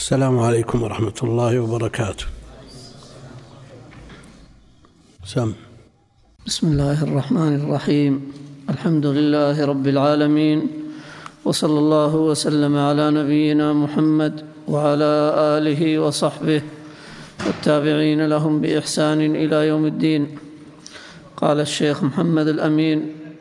السلام 0.00 0.38
عليكم 0.38 0.82
ورحمة 0.82 1.18
الله 1.22 1.60
وبركاته. 1.60 2.24
سم. 5.24 5.52
بسم 6.46 6.66
الله 6.72 7.04
الرحمن 7.04 7.54
الرحيم. 7.60 8.32
الحمد 8.70 9.06
لله 9.06 9.66
رب 9.66 9.86
العالمين. 9.86 10.58
وصلى 11.44 11.78
الله 11.78 12.16
وسلم 12.16 12.76
على 12.76 13.10
نبينا 13.10 13.72
محمد 13.72 14.40
وعلى 14.68 15.12
آله 15.36 15.98
وصحبه 15.98 16.62
والتابعين 17.46 18.26
لهم 18.26 18.60
بإحسان 18.60 19.20
إلى 19.20 19.68
يوم 19.68 19.84
الدين. 19.86 20.22
قال 21.36 21.60
الشيخ 21.60 22.02
محمد 22.04 22.48
الأمين 22.48 22.98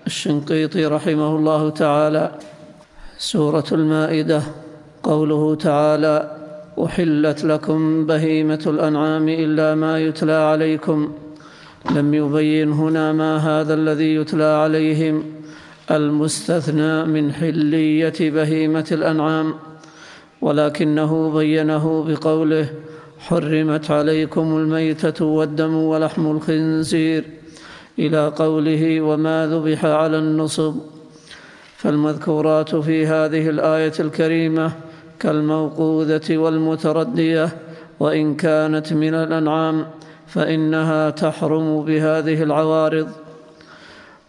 الشنقيطي 0.07 0.85
رحمه 0.85 1.35
الله 1.35 1.69
تعالى 1.69 2.39
سورة 3.17 3.69
المائدة 3.71 4.43
قوله 5.03 5.55
تعالى 5.55 6.38
أحلت 6.85 7.43
لكم 7.43 8.05
بهيمة 8.05 8.63
الأنعام 8.67 9.29
إلا 9.29 9.75
ما 9.75 9.99
يتلى 9.99 10.31
عليكم. 10.31 11.11
لم 11.95 12.13
يبين 12.13 12.71
هنا 12.71 13.13
ما 13.13 13.37
هذا 13.37 13.73
الذي 13.73 14.15
يتلى 14.15 14.43
عليهم. 14.43 15.23
المستثنى 15.91 17.05
من 17.05 17.31
حلية 17.33 18.13
بهيمة 18.19 18.87
الأنعام. 18.91 19.53
ولكنه 20.41 21.31
بينه 21.33 22.03
بقوله 22.03 22.69
حرمت 23.19 23.91
عليكم 23.91 24.57
الميتة 24.57 25.25
والدم 25.25 25.75
ولحم 25.75 26.31
الخنزير. 26.31 27.23
إلى 27.99 28.27
قوله 28.35 29.01
وما 29.01 29.47
ذبح 29.47 29.85
على 29.85 30.17
النصب. 30.17 30.75
فالمذكورات 31.77 32.75
في 32.75 33.05
هذه 33.05 33.49
الآية 33.49 33.93
الكريمة 33.99 34.71
كالموقوذة 35.19 36.37
والمتردية 36.37 37.57
وإن 37.99 38.35
كانت 38.35 38.93
من 38.93 39.13
الأنعام 39.13 39.85
فإنها 40.27 41.09
تحرم 41.09 41.85
بهذه 41.85 42.43
العوارض. 42.43 43.09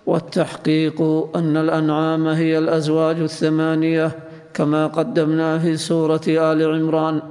والتحقيق 0.07 1.03
أن 1.37 1.57
الأنعام 1.57 2.29
هي 2.29 2.59
الأزواج 2.59 3.19
الثمانية 3.21 4.19
كما 4.55 4.87
قدمنا 4.87 5.59
في 5.59 5.77
سورة 5.77 6.21
آل 6.27 6.63
عمران. 6.63 7.23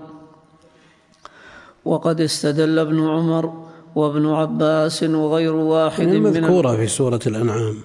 وقد 1.85 2.21
استدل 2.21 2.79
ابن 2.79 3.07
عمر 3.07 3.53
وابن 3.95 4.25
عباس 4.25 5.03
وغير 5.03 5.55
واحد 5.55 6.07
من 6.07 6.15
المذكورة 6.15 6.75
في 6.75 6.87
سورة 6.87 7.19
الأنعام. 7.27 7.75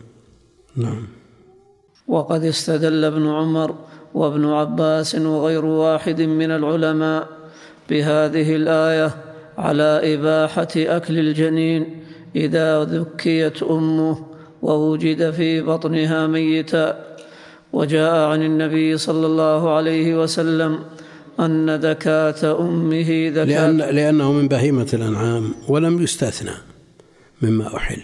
نعم. 0.77 1.07
وقد 2.09 2.45
استدل 2.45 3.05
ابن 3.05 3.27
عمر 3.29 3.75
وابن 4.15 4.45
عباس 4.45 5.15
وغير 5.15 5.65
واحد 5.65 6.21
من 6.23 6.51
العلماء 6.51 7.29
بهذه 7.91 8.57
الآية 8.57 9.11
على 9.59 10.15
إباحة 10.15 10.69
أكل 10.77 11.19
الجنين 11.19 12.01
إذا 12.37 12.85
ذكيت 12.85 13.63
أمه 13.63 14.27
ووجد 14.63 15.31
في 15.31 15.61
بطنها 15.61 16.27
ميتا. 16.27 17.17
وجاء 17.73 18.31
عن 18.31 18.43
النبي 18.43 18.99
صلى 18.99 19.27
الله 19.27 19.75
عليه 19.75 20.23
وسلم 20.23 20.79
أن 21.41 21.71
ذكاة 21.75 22.61
أمه 22.61 23.33
ذكاة 23.35 23.45
لأن 23.45 23.77
لأنه 23.77 24.33
من 24.33 24.49
بهيمة 24.49 24.91
الأنعام 24.95 25.55
ولم 25.69 26.03
يستثنى 26.03 26.55
مما 27.43 27.77
أحل. 27.77 28.03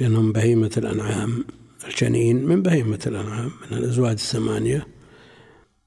لأنه 0.00 0.22
من 0.22 0.32
بهيمة 0.32 0.70
الأنعام. 0.76 1.44
الجنين 1.86 2.44
من 2.44 2.62
بهيمة 2.62 2.98
الأنعام 3.06 3.50
من 3.70 3.78
الأزواج 3.78 4.12
الثمانية 4.12 4.86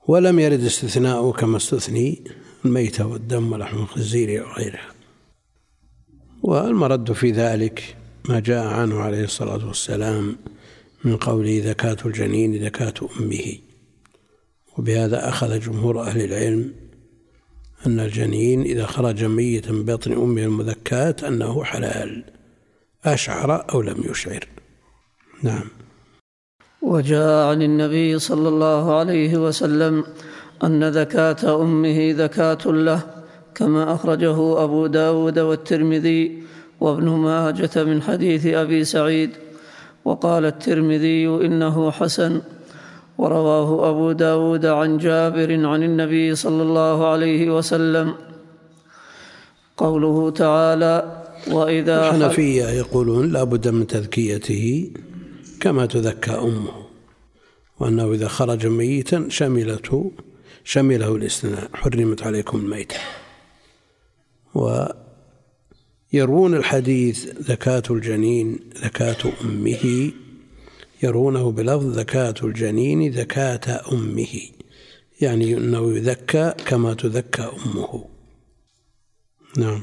ولم 0.07 0.39
يرد 0.39 0.63
استثناءه 0.63 1.31
كما 1.31 1.57
استثني 1.57 2.23
الميتة 2.65 3.07
والدم 3.07 3.52
ولحم 3.52 3.77
الخنزير 3.77 4.43
وغيرها. 4.43 4.91
والمرد 6.43 7.11
في 7.11 7.31
ذلك 7.31 7.95
ما 8.30 8.39
جاء 8.39 8.67
عنه 8.67 8.99
عليه 8.99 9.23
الصلاة 9.23 9.67
والسلام 9.67 10.36
من 11.03 11.17
قوله 11.17 11.61
ذكاة 11.65 11.97
الجنين 12.05 12.65
ذكاة 12.65 12.93
أمه. 13.20 13.58
وبهذا 14.77 15.30
أخذ 15.30 15.59
جمهور 15.59 16.02
أهل 16.02 16.21
العلم 16.21 16.73
أن 17.86 17.99
الجنين 17.99 18.61
إذا 18.61 18.86
خرج 18.86 19.23
ميتا 19.23 19.71
من 19.71 19.86
بطن 19.86 20.11
أمه 20.14 20.43
المذكاة 20.43 21.15
أنه 21.27 21.64
حلال 21.64 22.23
أشعر 23.05 23.71
أو 23.73 23.81
لم 23.81 24.03
يشعر. 24.09 24.47
نعم. 25.43 25.84
وجاء 26.85 27.49
عن 27.49 27.61
النبي 27.61 28.19
صلى 28.19 28.49
الله 28.49 28.95
عليه 28.99 29.37
وسلم 29.37 30.03
أن 30.63 30.83
ذكاة 30.83 31.61
أمه 31.61 32.13
ذكاة 32.17 32.63
له 32.65 33.01
كما 33.55 33.93
أخرجه 33.93 34.63
أبو 34.63 34.87
داود 34.87 35.39
والترمذي 35.39 36.43
وابن 36.79 37.09
ماجة 37.09 37.83
من 37.83 38.01
حديث 38.01 38.45
أبي 38.45 38.83
سعيد. 38.83 39.29
وقال 40.05 40.45
الترمذي 40.45 41.27
إنه 41.27 41.91
حسن. 41.91 42.41
ورواه 43.17 43.89
أبو 43.89 44.11
داود 44.11 44.65
عن 44.65 44.97
جابر 44.97 45.65
عن 45.65 45.83
النبي 45.83 46.35
صلى 46.35 46.61
الله 46.63 47.07
عليه 47.07 47.49
وسلم. 47.57 48.13
قوله 49.77 50.29
تعالى 50.29 50.95
وإذا 51.52 52.09
الحنفية 52.09 52.65
يقولون 52.65 53.31
لا 53.31 53.43
بد 53.43 53.67
من 53.67 53.87
تذكيته. 53.87 54.91
كما 55.65 55.86
تذكى 55.86 56.31
أمه 56.31 56.86
وأنه 57.80 58.14
إذا 58.14 58.27
خرج 58.27 58.67
ميتا 58.67 59.26
شملته 59.30 60.11
شمله 60.64 61.15
الاستثناء 61.15 61.70
حرمت 61.73 62.23
عليكم 62.23 62.58
الميتة 62.58 62.95
ويروون 66.14 66.55
الحديث 66.55 67.26
ذكاة 67.27 67.83
الجنين 67.89 68.59
ذكاة 68.77 69.17
أمه 69.43 70.11
يرونه 71.03 71.52
بلفظ 71.52 71.99
ذكاة 71.99 72.36
الجنين 72.43 73.11
ذكاة 73.11 73.82
أمه 73.92 74.42
يعني 75.21 75.58
أنه 75.58 75.95
يذكى 75.95 76.53
كما 76.65 76.93
تذكى 76.93 77.42
أمه. 77.65 78.05
نعم. 79.58 79.82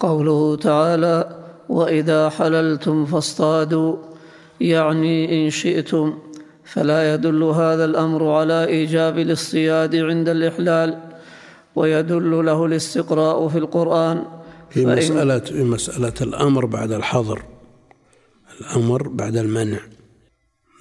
قوله 0.00 0.56
تعالى 0.56 1.39
وإذا 1.76 2.28
حللتم 2.28 3.06
فاصطادوا. 3.06 3.96
يعني 4.60 5.16
إن 5.36 5.50
شئتم 5.50 6.18
فلا 6.64 7.14
يدل 7.14 7.42
هذا 7.42 7.84
الأمر 7.84 8.30
على 8.30 8.64
إيجاب 8.66 9.18
الاصطياد 9.18 9.96
عند 9.96 10.28
الإحلال 10.28 11.00
ويدل 11.76 12.46
له 12.46 12.66
الاستقراء 12.66 13.48
في 13.48 13.58
القرآن. 13.58 14.24
في 14.70 14.86
مسألة 14.86 15.38
في 15.38 15.64
مسألة 15.64 16.12
الأمر 16.20 16.66
بعد 16.66 16.92
الحظر 16.92 17.42
الأمر 18.60 19.08
بعد 19.08 19.36
المنع. 19.36 19.80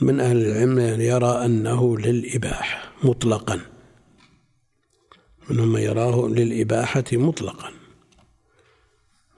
من 0.02 0.20
أهل 0.20 0.38
العلم 0.46 1.02
يرى 1.02 1.46
أنه 1.46 1.98
للإباحة 1.98 2.92
مطلقا. 3.04 3.60
منهم 5.50 5.74
من 5.74 5.82
يراه 5.82 6.28
للإباحة 6.28 7.04
مطلقا. 7.14 7.70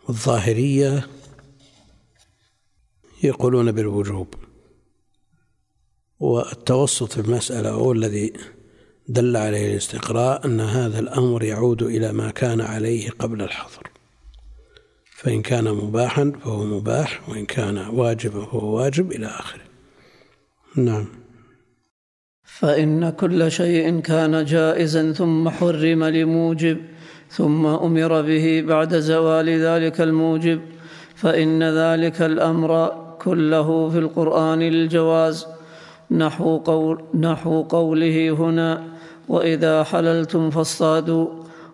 والظاهرية 0.07 1.07
يقولون 3.23 3.71
بالوجوب. 3.71 4.27
والتوسط 6.19 7.11
في 7.11 7.21
المسألة 7.21 7.69
هو 7.69 7.91
الذي 7.91 8.33
دل 9.07 9.37
عليه 9.37 9.71
الاستقراء 9.71 10.45
أن 10.45 10.59
هذا 10.61 10.99
الأمر 10.99 11.43
يعود 11.43 11.83
إلى 11.83 12.13
ما 12.13 12.31
كان 12.31 12.61
عليه 12.61 13.09
قبل 13.09 13.41
الحظر. 13.41 13.83
فإن 15.15 15.41
كان 15.41 15.63
مباحا 15.63 16.31
فهو 16.43 16.65
مباح 16.65 17.29
وإن 17.29 17.45
كان 17.45 17.77
واجبا 17.77 18.45
فهو 18.45 18.75
واجب 18.75 19.11
إلى 19.11 19.27
آخره. 19.27 19.63
نعم. 20.75 21.05
فإن 22.43 23.09
كل 23.09 23.51
شيء 23.51 23.99
كان 23.99 24.45
جائزا 24.45 25.11
ثم 25.11 25.49
حرم 25.49 26.03
لموجب 26.03 26.77
ثم 27.29 27.65
أمر 27.65 28.21
به 28.21 28.63
بعد 28.67 28.95
زوال 28.95 29.49
ذلك 29.49 30.01
الموجب 30.01 30.61
فإن 31.15 31.63
ذلك 31.63 32.21
الأمر 32.21 33.00
كله 33.23 33.89
في 33.89 33.97
القرآن 33.97 34.59
للجواز 34.59 35.47
نحو, 36.11 36.57
قول 36.57 37.03
نحو 37.19 37.61
قوله 37.61 38.29
هنا 38.29 38.83
وإذا 39.29 39.83
حللتم 39.83 40.49
فاصطادوا. 40.49 41.27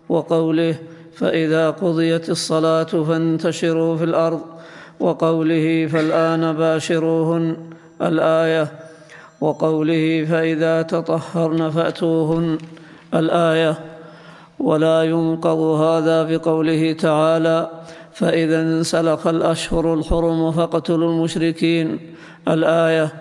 وقوله 0.08 0.74
فإذا 1.14 1.70
قضيت 1.70 2.30
الصلاة 2.30 2.84
فانتشروا 2.84 3.96
في 3.96 4.04
الأرض. 4.04 4.40
وقوله 5.00 5.86
فالآن 5.92 6.52
باشروهن 6.52 7.56
الآية. 8.02 8.72
وقوله 9.40 10.26
فإذا 10.30 10.82
تطهرن 10.82 11.70
فأتوهن 11.70 12.58
الآية. 13.14 13.78
ولا 14.58 15.02
ينقض 15.02 15.58
هذا 15.58 16.22
بقوله 16.22 16.92
تعالى 16.92 17.70
فإذا 18.12 18.62
انسلخ 18.62 19.26
الأشهر 19.26 19.94
الحرم 19.94 20.52
فاقتلوا 20.52 21.12
المشركين. 21.12 21.98
الآية 22.48 23.12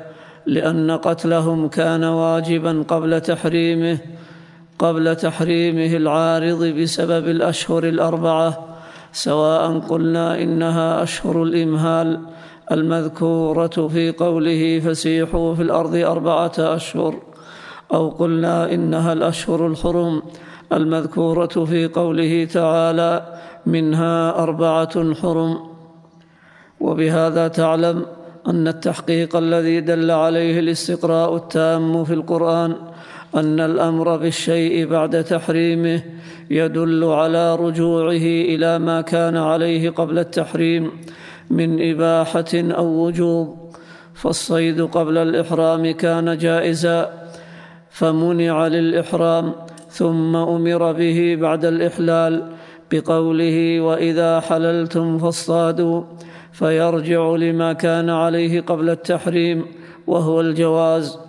لأن 0.45 0.91
قتلهم 0.91 1.67
كان 1.67 2.03
واجبا 2.03 2.83
قبل 2.87 3.21
تحريمه 3.21 3.97
قبل 4.79 5.15
تحريمه 5.15 5.97
العارض 5.97 6.63
بسبب 6.63 7.27
الأشهر 7.27 7.83
الأربعة. 7.83 8.77
سواء 9.11 9.79
قلنا 9.79 10.41
إنها 10.41 11.03
أشهر 11.03 11.43
الإمهال 11.43 12.19
المذكورة 12.71 13.87
في 13.87 14.11
قوله 14.11 14.79
فسيحوا 14.79 15.55
في 15.55 15.61
الأرض 15.61 15.95
أربعة 15.95 16.53
أشهر 16.59 17.15
أو 17.93 18.09
قلنا 18.09 18.73
إنها 18.73 19.13
الأشهر 19.13 19.67
الحرم 19.67 20.21
المذكورة 20.73 21.65
في 21.65 21.87
قوله 21.87 22.45
تعالى 22.45 23.39
منها 23.67 24.43
أربعة 24.43 25.13
حرم. 25.13 25.59
وبهذا 26.79 27.47
تعلم 27.47 28.05
أن 28.47 28.67
التحقيق 28.67 29.35
الذي 29.35 29.81
دل 29.81 30.11
عليه 30.11 30.59
الاستقراء 30.59 31.35
التام 31.35 32.03
في 32.03 32.13
القرآن 32.13 32.75
أن 33.35 33.59
الأمر 33.59 34.17
بالشيء 34.17 34.87
بعد 34.87 35.23
تحريمه 35.23 36.01
يدل 36.49 37.03
على 37.03 37.55
رجوعه 37.55 38.27
إلى 38.51 38.79
ما 38.79 39.01
كان 39.01 39.37
عليه 39.37 39.89
قبل 39.89 40.19
التحريم 40.19 40.91
من 41.49 41.91
إباحة 41.91 42.53
أو 42.53 42.85
وجوب. 42.85 43.55
فالصيد 44.13 44.81
قبل 44.81 45.17
الإحرام 45.17 45.91
كان 45.91 46.37
جائزا 46.37 46.99
فمنع 47.89 48.67
للإحرام 48.67 49.53
ثم 49.89 50.35
أمر 50.35 50.91
به 50.91 51.37
بعد 51.41 51.65
الإحلال. 51.65 52.56
بقوله 52.91 53.81
وإذا 53.81 54.39
حللتم 54.39 55.17
فاصطادوا 55.17 56.03
فيرجع 56.51 57.35
لما 57.35 57.73
كان 57.73 58.09
عليه 58.09 58.61
قبل 58.61 58.89
التحريم 58.89 59.65
وهو 60.07 60.41
الجواز. 60.41 61.19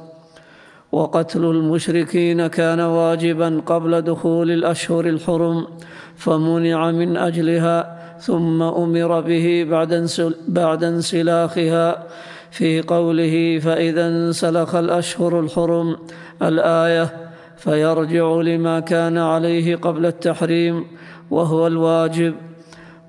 وقتل 0.93 1.45
المشركين 1.45 2.47
كان 2.47 2.81
واجبا 2.81 3.63
قبل 3.67 4.03
دخول 4.03 4.51
الأشهر 4.51 5.07
الحرم 5.07 5.67
فمنع 6.17 6.91
من 6.91 7.17
أجلها 7.17 7.99
ثم 8.21 8.63
أمر 8.63 9.21
به 9.21 9.67
بعد 10.49 10.85
انسلاخها. 10.85 12.07
في 12.51 12.83
قوله 12.83 13.59
فإذا 13.59 14.09
انسلخ 14.09 14.75
الأشهر 14.75 15.41
الحرم 15.41 15.97
الآية 16.43 17.11
فيرجع 17.57 18.35
لما 18.41 18.81
كان 18.81 19.19
عليه 19.19 19.77
قبل 19.77 20.07
التحريم 20.07 20.85
وهو 21.31 21.67
الواجب 21.67 22.35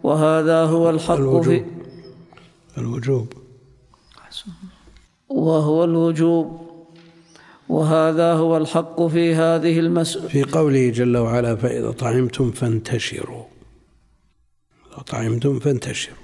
وهذا 0.04 0.64
هو 0.64 0.90
الحق 0.90 1.16
الوجوب 1.16 1.44
في 1.44 2.78
الوجوب. 2.78 3.34
وهو 5.30 5.84
الوجوب 5.84 6.70
وهذا 7.70 8.34
هو 8.34 8.58
الحق 8.58 9.02
في 9.02 9.36
هذه 9.36 9.80
المسألة 9.80 10.28
في 10.28 10.44
قوله 10.44 10.90
جل 10.90 11.18
وعلا 11.18 11.56
فإذا 11.56 11.92
طعمتم 11.92 12.52
فانتشروا. 12.52 13.46
إذا 14.88 15.02
طعمتم 15.02 15.60
فانتشروا. 15.60 16.18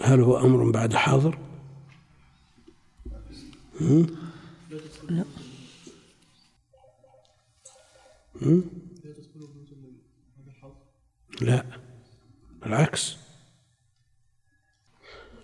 هل 0.00 0.20
هو 0.20 0.38
أمر 0.38 0.70
بعد 0.70 0.94
حاضر؟ 0.94 1.38
لا؟ 5.10 5.24
لا 11.42 11.64
بالعكس. 12.62 13.16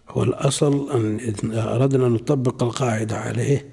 هو 0.08 0.22
الأصل 0.22 0.90
أن 0.90 1.16
إذا 1.16 1.74
أردنا 1.74 2.06
أن 2.06 2.12
نطبق 2.12 2.62
القاعدة 2.62 3.16
عليه 3.16 3.70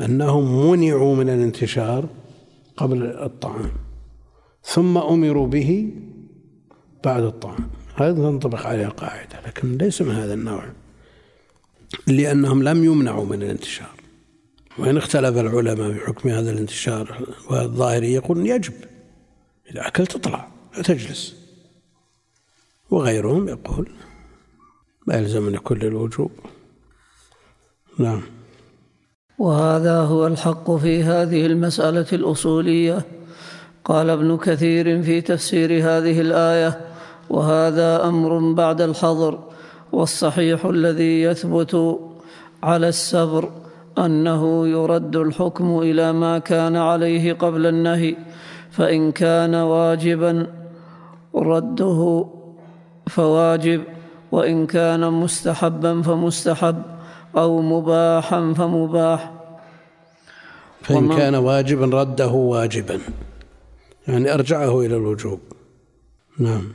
أنهم 0.00 0.70
منعوا 0.70 1.16
من 1.16 1.28
الانتشار 1.28 2.08
قبل 2.76 3.02
الطعام 3.02 3.72
ثم 4.62 4.98
أمروا 4.98 5.46
به 5.46 5.92
بعد 7.04 7.22
الطعام. 7.22 7.70
هذا 7.94 8.12
تنطبق 8.12 8.66
عليه 8.66 8.86
القاعدة 8.86 9.40
لكن 9.46 9.78
ليس 9.78 10.02
من 10.02 10.14
هذا 10.14 10.34
النوع 10.34 10.64
لأنهم 12.06 12.62
لم 12.62 12.84
يمنعوا 12.84 13.24
من 13.24 13.42
الانتشار. 13.42 13.98
وإن 14.78 14.96
اختلف 14.96 15.36
العلماء 15.36 15.92
في 15.92 16.00
حكم 16.06 16.28
هذا 16.28 16.50
الانتشار 16.50 17.28
والظاهري 17.50 18.12
يقول 18.12 18.46
يجب 18.46 18.74
إذا 19.70 19.88
أكلت 19.88 20.14
اطلع 20.14 20.48
لا 20.76 20.82
تجلس. 20.82 21.37
وغيرهم 22.90 23.48
يقول 23.48 23.88
ما 25.06 25.14
يلزم 25.14 25.48
أن 25.48 25.54
يكون 25.54 25.78
للوجوب 25.78 26.30
نعم. 27.98 28.22
وهذا 29.38 30.00
هو 30.00 30.26
الحق 30.26 30.70
في 30.70 31.02
هذه 31.02 31.46
المسألة 31.46 32.06
الأصولية. 32.12 33.04
قال 33.84 34.10
ابن 34.10 34.36
كثير 34.36 35.02
في 35.02 35.20
تفسير 35.20 35.70
هذه 35.70 36.20
الآية 36.20 36.80
وهذا 37.30 38.04
أمر 38.04 38.52
بعد 38.52 38.80
الحظر 38.80 39.38
والصحيح 39.92 40.64
الذي 40.64 41.22
يثبت 41.22 42.00
على 42.62 42.88
السبر 42.88 43.50
أنه 43.98 44.68
يرد 44.68 45.16
الحكم 45.16 45.78
إلى 45.78 46.12
ما 46.12 46.38
كان 46.38 46.76
عليه 46.76 47.32
قبل 47.32 47.66
النهي 47.66 48.16
فإن 48.70 49.12
كان 49.12 49.54
واجبا 49.54 50.46
رده 51.34 52.24
فواجب 53.08 53.82
وإن 54.32 54.66
كان 54.66 55.12
مستحبا 55.12 56.02
فمستحب 56.02 56.82
أو 57.36 57.62
مباحا 57.62 58.52
فمباح. 58.52 59.32
فإن 60.82 61.16
كان 61.16 61.34
واجبا 61.34 61.86
رده 61.86 62.28
واجبا. 62.28 62.98
يعني 64.08 64.34
أرجعه 64.34 64.80
إلى 64.80 64.96
الوجوب. 64.96 65.40
نعم. 66.38 66.68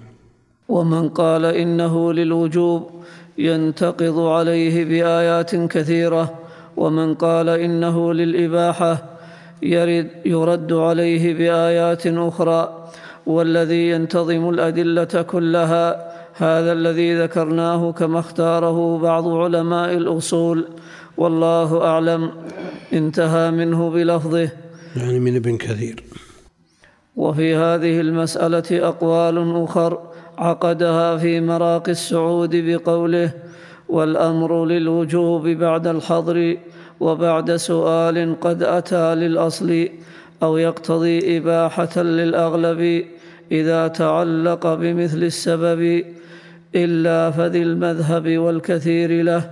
ومن 0.69 1.09
قال 1.09 1.45
إنه 1.45 2.13
للوجوب 2.13 2.89
ينتقض 3.37 4.19
عليه 4.19 4.85
بآيات 4.85 5.55
كثيرة. 5.55 6.33
ومن 6.77 7.15
قال 7.15 7.49
إنه 7.49 8.13
للإباحة 8.13 9.03
يرد 9.61 10.09
يرد 10.25 10.73
عليه 10.73 11.33
بآيات 11.33 12.07
أخرى. 12.07 12.89
والذي 13.25 13.89
ينتظم 13.89 14.49
الأدلة 14.49 15.21
كلها 15.21 16.12
هذا 16.35 16.71
الذي 16.71 17.21
ذكرناه 17.21 17.91
كما 17.91 18.19
اختاره 18.19 18.97
بعض 18.97 19.27
علماء 19.27 19.93
الأصول. 19.93 20.67
والله 21.17 21.85
أعلم. 21.85 22.31
انتهى 22.93 23.51
منه 23.51 23.89
بلفظه. 23.89 24.49
يعني 24.95 25.19
من 25.19 25.35
ابن 25.35 25.57
كثير. 25.57 26.03
وفي 27.15 27.55
هذه 27.55 28.01
المسألة 28.01 28.63
أقوال 28.71 29.63
أخر 29.63 29.99
عقدها 30.37 31.17
في 31.17 31.41
مراقي 31.41 31.91
السعود 31.91 32.55
بقوله 32.55 33.31
والأمر 33.89 34.65
للوجوب 34.65 35.47
بعد 35.47 35.87
الحظر 35.87 36.57
وبعد 36.99 37.55
سؤال 37.55 38.39
قد 38.41 38.63
أتى 38.63 39.15
للأصل 39.15 39.89
أو 40.43 40.57
يقتضي 40.57 41.37
إباحة 41.37 42.01
للأغلب 42.01 43.05
إذا 43.51 43.87
تعلق 43.87 44.73
بمثل 44.73 45.23
السبب. 45.23 46.03
إلا 46.75 47.31
فذي 47.31 47.61
المذهب 47.61 48.37
والكثير 48.37 49.23
له 49.23 49.51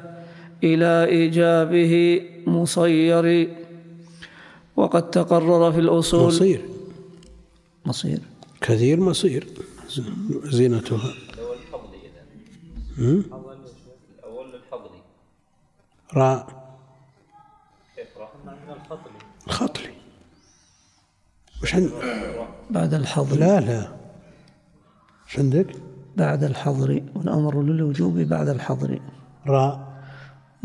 إلى 0.64 1.06
إيجابه 1.06 2.22
مصير. 2.48 3.56
وقد 4.76 5.10
تقرر 5.10 5.72
في 5.72 5.80
الأصول 5.80 6.28
مصير. 6.28 6.62
مصير. 7.86 8.20
كثير 8.62 9.00
مصير. 9.00 9.48
زينتها. 10.44 11.14
راء 16.14 16.48
الخطلي 19.48 19.90
وش 21.64 21.76
عند 21.76 21.92
بعد 22.70 22.94
الحظر. 22.94 23.40
لا 23.40 23.60
لا. 23.60 23.96
وش 25.28 25.40
عندك؟ 25.40 25.68
بعد 26.18 26.44
الحظر 26.44 27.04
والأمر 27.16 27.62
للوجوب 27.64 28.20
بعد 28.20 28.50
الحظر. 28.50 29.00
راء. 29.48 30.04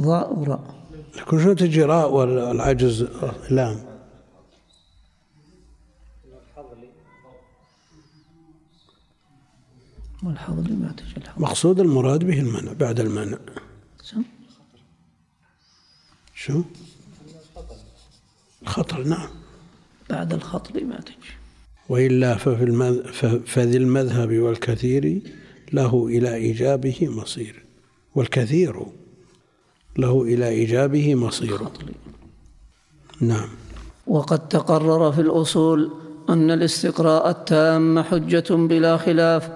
ضاء 0.00 0.35
وراء. 0.38 0.75
لكن 1.17 1.43
شو 1.43 1.53
تجي 1.53 1.83
راء 1.83 2.12
والعجز؟ 2.12 3.03
لام. 3.50 3.97
والحظر 10.23 10.73
ما 10.73 10.93
تجي 10.97 11.17
الحظر 11.17 11.43
مقصود 11.43 11.81
المراد 11.81 12.25
به 12.25 12.41
المنع 12.41 12.73
بعد 12.73 13.00
المنع. 13.00 13.38
شو 16.35 16.62
الخطر. 18.62 19.05
نعم. 19.05 19.29
بعد 20.11 20.33
الخطر 20.33 20.85
ما 20.85 21.00
تجي. 21.00 21.46
وإلا 21.88 22.35
ففي 22.35 23.40
فذي 23.47 23.76
المذهب 23.76 24.38
والكثير 24.38 25.23
له 25.73 26.07
إلى 26.07 26.35
إيجابه 26.35 27.09
مصير. 27.09 27.64
والكثير 28.14 28.83
له 29.99 30.23
إلى 30.23 30.49
إيجابه 30.49 31.14
مصير. 31.14 31.59
نعم. 33.21 33.49
وقد 34.07 34.49
تقرر 34.49 35.12
في 35.12 35.21
الأصول 35.21 35.90
أن 36.28 36.50
الاستقراء 36.50 37.31
التام 37.31 38.00
حجة 38.02 38.55
بلا 38.55 38.97
خلاف 38.97 39.50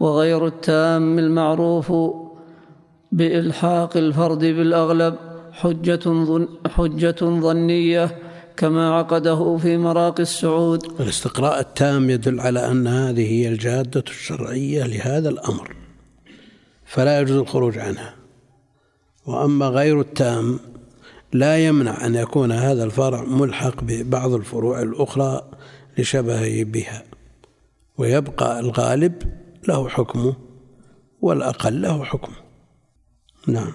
وغير 0.00 0.46
التام 0.46 1.18
المعروف 1.18 1.92
بإلحاق 3.12 3.96
الفرد 3.96 4.38
بالأغلب 4.38 5.14
حجة, 5.52 6.00
ظن 6.04 6.48
حجة 6.66 7.16
ظنية 7.20 8.18
كما 8.56 8.94
عقده 8.94 9.56
في 9.56 9.76
مراقي 9.76 10.22
السعود. 10.22 11.00
الاستقراء 11.00 11.60
التام 11.60 12.10
يدل 12.10 12.40
على 12.40 12.70
أن 12.70 12.86
هذه 12.86 13.32
هي 13.32 13.48
الجادة 13.48 14.04
الشرعية 14.08 14.86
لهذا 14.86 15.28
الأمر 15.28 15.76
فلا 16.84 17.20
يجوز 17.20 17.36
الخروج 17.36 17.78
عنها. 17.78 18.14
وأما 19.26 19.66
غير 19.66 20.00
التام 20.00 20.60
لا 21.32 21.66
يمنع 21.66 22.06
أن 22.06 22.14
يكون 22.14 22.52
هذا 22.52 22.84
الفرع 22.84 23.22
ملحق 23.22 23.84
ببعض 23.84 24.32
الفروع 24.32 24.82
الأخرى 24.82 25.50
لشبهه 25.98 26.64
بها 26.64 27.04
ويبقى 27.98 28.60
الغالب 28.60 29.22
له 29.68 29.88
حكمه 29.88 30.34
والأقل 31.20 31.82
له 31.82 32.04
حكمه. 32.04 32.36
نعم. 33.46 33.72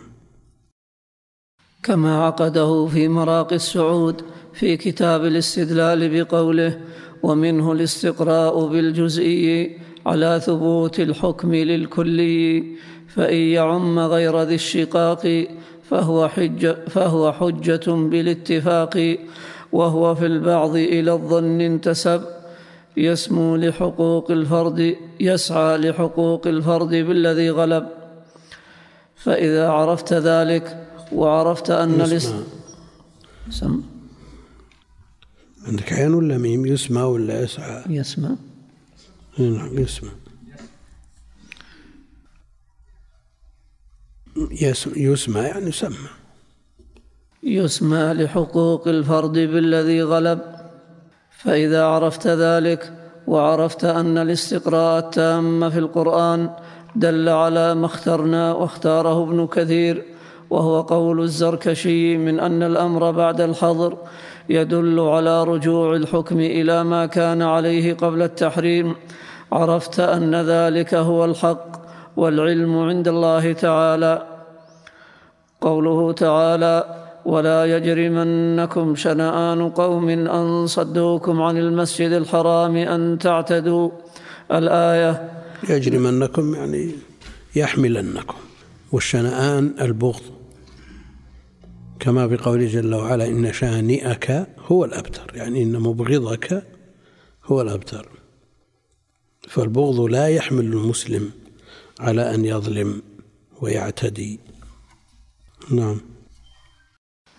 كما 1.83 2.25
عقده 2.25 2.87
في 2.87 3.07
مراقي 3.07 3.55
السعود 3.55 4.21
في 4.57 4.77
كتاب 4.77 5.25
الاستدلال 5.25 6.23
بقوله 6.23 6.79
ومنه 7.23 7.71
الاستقراء 7.71 8.67
بالجزئي 8.67 9.77
على 10.05 10.41
ثبوت 10.45 10.99
الحكم 10.99 11.55
للكلي 11.55 12.63
فإن 13.07 13.37
يعم 13.37 13.99
غير 13.99 14.41
ذي 14.41 14.55
الشقاق 14.55 15.47
فهو 15.89 16.27
حجة, 16.27 16.77
فهو 16.89 17.33
حجة 17.33 17.91
بالاتفاق 17.91 19.17
وهو 19.71 20.15
في 20.15 20.25
البعض 20.25 20.75
إلى 20.75 21.11
الظن 21.13 21.61
انتسب. 21.61 22.21
يسمو 22.97 23.55
لحقوق 23.55 24.31
الفرد 24.31 24.95
يسعى 25.19 25.77
لحقوق 25.77 26.47
الفرد 26.47 26.89
بالذي 26.89 27.49
غلب. 27.49 27.87
فإذا 29.15 29.69
عرفت 29.69 30.13
ذلك 30.13 30.87
وعرفت 31.11 31.69
أن 31.69 32.01
الاست... 32.01 32.35
سم. 33.49 33.96
عندك 35.67 35.93
عين 35.93 36.13
ولا 36.13 36.37
ميم؟ 36.37 36.65
يسمى 36.65 37.01
ولا 37.01 37.41
يسعى؟ 37.41 37.83
يسمى 37.89 38.35
نعم 39.37 39.79
يسمى 39.79 40.09
يسمى 44.97 45.41
يعني 45.41 45.67
يسمى 45.67 46.09
يسمى 47.43 48.13
لحقوق 48.13 48.87
الفرد 48.87 49.33
بالذي 49.33 50.03
غلب. 50.03 50.39
فإذا 51.37 51.83
عرفت 51.83 52.27
ذلك 52.27 52.93
وعرفت 53.27 53.85
أن 53.85 54.17
الاستقراء 54.17 54.99
التام 54.99 55.69
في 55.69 55.79
القرآن 55.79 56.49
دل 56.95 57.29
على 57.29 57.75
ما 57.75 57.85
اخترنا 57.85 58.53
واختاره 58.53 59.23
ابن 59.23 59.47
كثير 59.47 60.05
وهو 60.49 60.81
قول 60.81 61.21
الزركشي 61.21 62.17
من 62.17 62.39
أن 62.39 62.63
الأمر 62.63 63.11
بعد 63.11 63.41
الحظر 63.41 63.97
يدل 64.49 64.99
على 64.99 65.43
رجوع 65.43 65.95
الحكم 65.95 66.39
إلى 66.39 66.83
ما 66.83 67.05
كان 67.05 67.41
عليه 67.41 67.93
قبل 67.93 68.21
التحريم. 68.21 68.95
عرفت 69.51 69.99
أن 69.99 70.35
ذلك 70.35 70.93
هو 70.93 71.25
الحق 71.25 71.67
والعلم 72.17 72.77
عند 72.77 73.07
الله 73.07 73.53
تعالى. 73.53 74.27
قوله 75.61 76.11
تعالى 76.11 76.83
ولا 77.25 77.65
يجرمنكم 77.77 78.95
شنآن 78.95 79.69
قوم 79.69 80.09
أن 80.09 80.67
صدوكم 80.67 81.41
عن 81.41 81.57
المسجد 81.57 82.11
الحرام 82.11 82.75
أن 82.75 83.17
تعتدوا. 83.19 83.89
الآية 84.51 85.31
يجرمنكم 85.69 86.55
يعني 86.55 86.91
يحملنكم. 87.55 88.35
والشنآن 88.91 89.73
البغض. 89.81 90.36
كما 91.99 92.27
بقوله 92.27 92.67
جل 92.67 92.95
وعلا 92.95 93.25
إن 93.27 93.53
شانئك 93.53 94.47
هو 94.67 94.85
الأبتر. 94.85 95.31
يعني 95.35 95.63
إن 95.63 95.79
مبغضك 95.79 96.63
هو 97.45 97.61
الأبتر. 97.61 98.09
فالبغض 99.47 99.99
لا 99.99 100.27
يحمل 100.27 100.65
المسلم 100.65 101.31
على 101.99 102.35
أن 102.35 102.45
يظلم 102.45 103.01
ويعتدي. 103.61 104.39
نعم. 105.71 106.01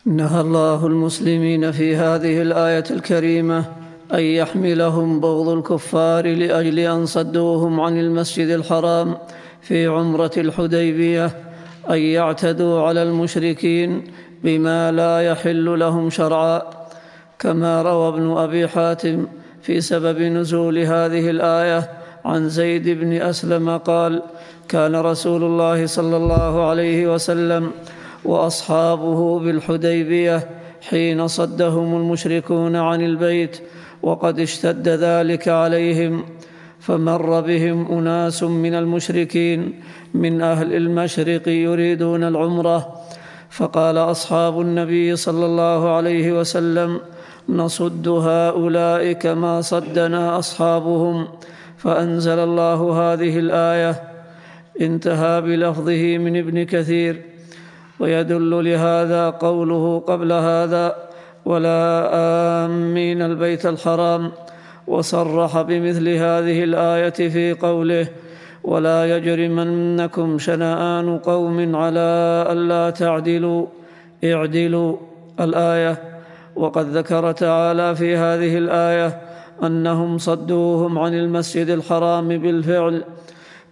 نهى 0.07 0.41
الله 0.41 0.87
المسلمين 0.87 1.73
في 1.73 1.97
هذه 1.97 2.43
الآية 2.43 2.85
الكريمة 2.91 3.65
أن 4.13 4.21
يحملهم 4.21 5.21
بغض 5.21 5.49
الكفار 5.49 6.27
لأجل 6.27 6.79
أن 6.79 7.07
صدوهم 7.07 7.81
عن 7.81 7.99
المسجد 7.99 8.49
الحرام 8.49 9.19
في 9.61 9.87
عمرة 9.87 10.31
الحديبية 10.37 11.27
أن 11.91 11.99
يعتدوا 11.99 12.83
على 12.83 13.03
المشركين 13.03 14.05
بما 14.45 14.93
لا 14.93 15.21
يحل 15.21 15.79
لهم 15.79 16.11
شرعا 16.11 16.63
كما 17.39 17.83
روى 17.83 18.09
ابن 18.09 18.31
أبي 18.31 18.69
حاتم 18.69 19.27
في 19.63 19.81
سبب 19.81 20.23
نزول 20.23 20.79
هذه 20.79 21.31
الآية 21.31 21.91
عن 22.25 22.49
زيد 22.49 22.89
بن 22.89 23.13
أسلم 23.13 23.77
قال 23.79 24.23
كان 24.69 24.97
رسول 24.97 25.45
الله 25.45 25.87
صلى 25.87 26.17
الله 26.17 26.69
عليه 26.69 27.15
وسلم 27.15 27.71
وأصحابه 28.25 29.39
بالحديبية 29.39 30.49
حين 30.89 31.29
صدهم 31.29 31.97
المشركون 31.97 32.77
عن 32.77 33.01
البيت 33.01 33.61
وقد 34.03 34.41
اشتد 34.41 34.89
ذلك 34.89 35.49
عليهم 35.49 36.25
فمر 36.81 37.41
بهم 37.41 37.99
أناس 37.99 38.43
من 38.43 38.75
المشركين 38.75 39.81
من 40.15 40.43
أهل 40.43 40.75
المشرق 40.75 41.49
يريدون 41.49 42.25
العمرة 42.25 43.03
فقال 43.59 43.99
أصحاب 43.99 44.61
النبي 44.61 45.17
صلى 45.17 45.47
الله 45.47 45.97
عليه 45.97 46.41
وسلم 46.41 47.01
نصد 47.49 48.09
هؤلاء 48.09 49.13
كما 49.13 49.61
صدنا 49.61 50.39
أصحابهم 50.39 51.29
فأنزل 51.79 52.39
الله 52.39 52.93
هذه 53.03 53.39
الآية 53.39 54.03
انتهى 54.81 55.41
بلفظه 55.41 56.19
من 56.19 56.37
ابن 56.37 56.65
كثير 56.65 57.23
ويدل 58.01 58.65
لهذا 58.65 59.31
قوله 59.31 59.99
قبل 60.07 60.33
هذا 60.33 60.97
ولا 61.45 62.11
آمين 62.65 63.23
البيت 63.23 63.67
الحرام 63.67 64.33
وصرح 64.87 65.63
بمثل 65.63 66.09
هذه 66.09 66.65
الآية 66.65 67.29
في 67.29 67.53
قوله 67.53 68.09
ولا 68.65 69.17
يجرمنكم 69.17 70.39
شنآن 70.39 71.19
قوم 71.19 71.77
على 71.77 72.47
ألا 72.51 72.91
تعدلوا. 72.91 73.67
اعدلوا 74.25 74.97
الآية. 75.41 76.03
وقد 76.57 76.87
ذكر 76.97 77.33
تعالى 77.33 77.97
في 77.97 78.17
هذه 78.17 78.59
الآية 78.59 79.21
أنهم 79.63 80.19
صدوهم 80.19 80.99
عن 80.99 81.15
المسجد 81.15 81.69
الحرام 81.69 82.29
بالفعل 82.29 83.05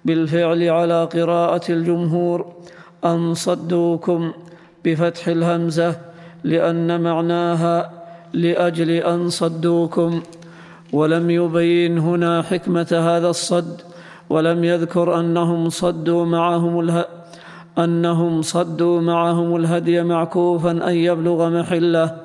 بالفعل 0.05 0.62
على 0.62 1.05
قراءة 1.05 1.73
الجمهور. 1.73 2.47
أن 3.05 3.35
صدوكم 3.35 4.33
بفتح 4.85 5.28
الهمزة 5.28 5.97
لأن 6.45 7.00
معناها 7.00 7.90
لأجل 8.33 8.90
أن 8.90 9.28
صدوكم. 9.28 10.23
ولم 10.93 11.31
يبين 11.31 11.99
هنا 11.99 12.43
حكمة 12.43 12.88
هذا 12.93 13.28
الصد. 13.28 13.86
ولم 14.30 14.64
يذكر 14.64 15.21
أنهم 15.21 15.68
صدوا 15.68 16.25
معهم 16.25 16.80
اله 16.80 17.04
أنهم 17.78 18.42
صدوا 18.42 19.00
معهم 19.00 19.56
الهدي 19.56 20.02
معكوفا 20.02 20.71
أن 20.71 20.95
يبلغ 20.95 21.49
محله. 21.49 22.16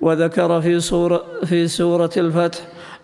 وذكر 0.00 0.60
في 0.60 0.80
سورة, 0.80 1.22
في 1.44 1.68
سورة 1.68 2.10
الفتح 2.16 2.58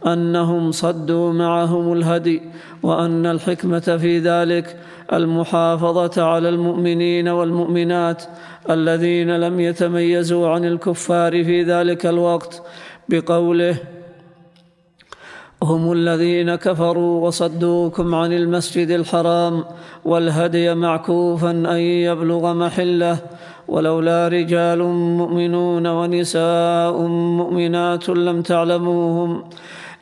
أنهم 0.07 0.73
صدوا 0.73 1.33
معهم 1.33 1.93
الهدي 1.93 2.43
وأن 2.83 3.27
الحكمة 3.27 3.97
في 4.01 4.19
ذلك 4.19 4.77
المحافظة 5.13 6.23
على 6.23 6.49
المؤمنين 6.49 7.29
والمؤمنات 7.29 8.23
الذين 8.71 9.41
لم 9.41 9.61
يتميزوا 9.61 10.49
عن 10.49 10.65
الكفار 10.65 11.45
في 11.45 11.63
ذلك 11.63 12.07
الوقت 12.07 12.63
بقوله 13.09 13.77
هم 15.63 15.93
الذين 15.93 16.55
كفروا 16.55 17.27
وصدوكم 17.27 18.15
عن 18.15 18.33
المسجد 18.33 18.91
الحرام 18.91 19.65
والهدي 20.05 20.75
معكوفا 20.75 21.51
أن 21.51 21.79
يبلغ 21.79 22.53
محله 22.55 23.19
ولولا 23.69 24.29
رجال 24.29 24.83
مؤمنون 24.93 25.87
ونساء 25.87 27.03
مؤمنات 27.41 28.09
لم 28.09 28.43
تعلموهم 28.43 29.45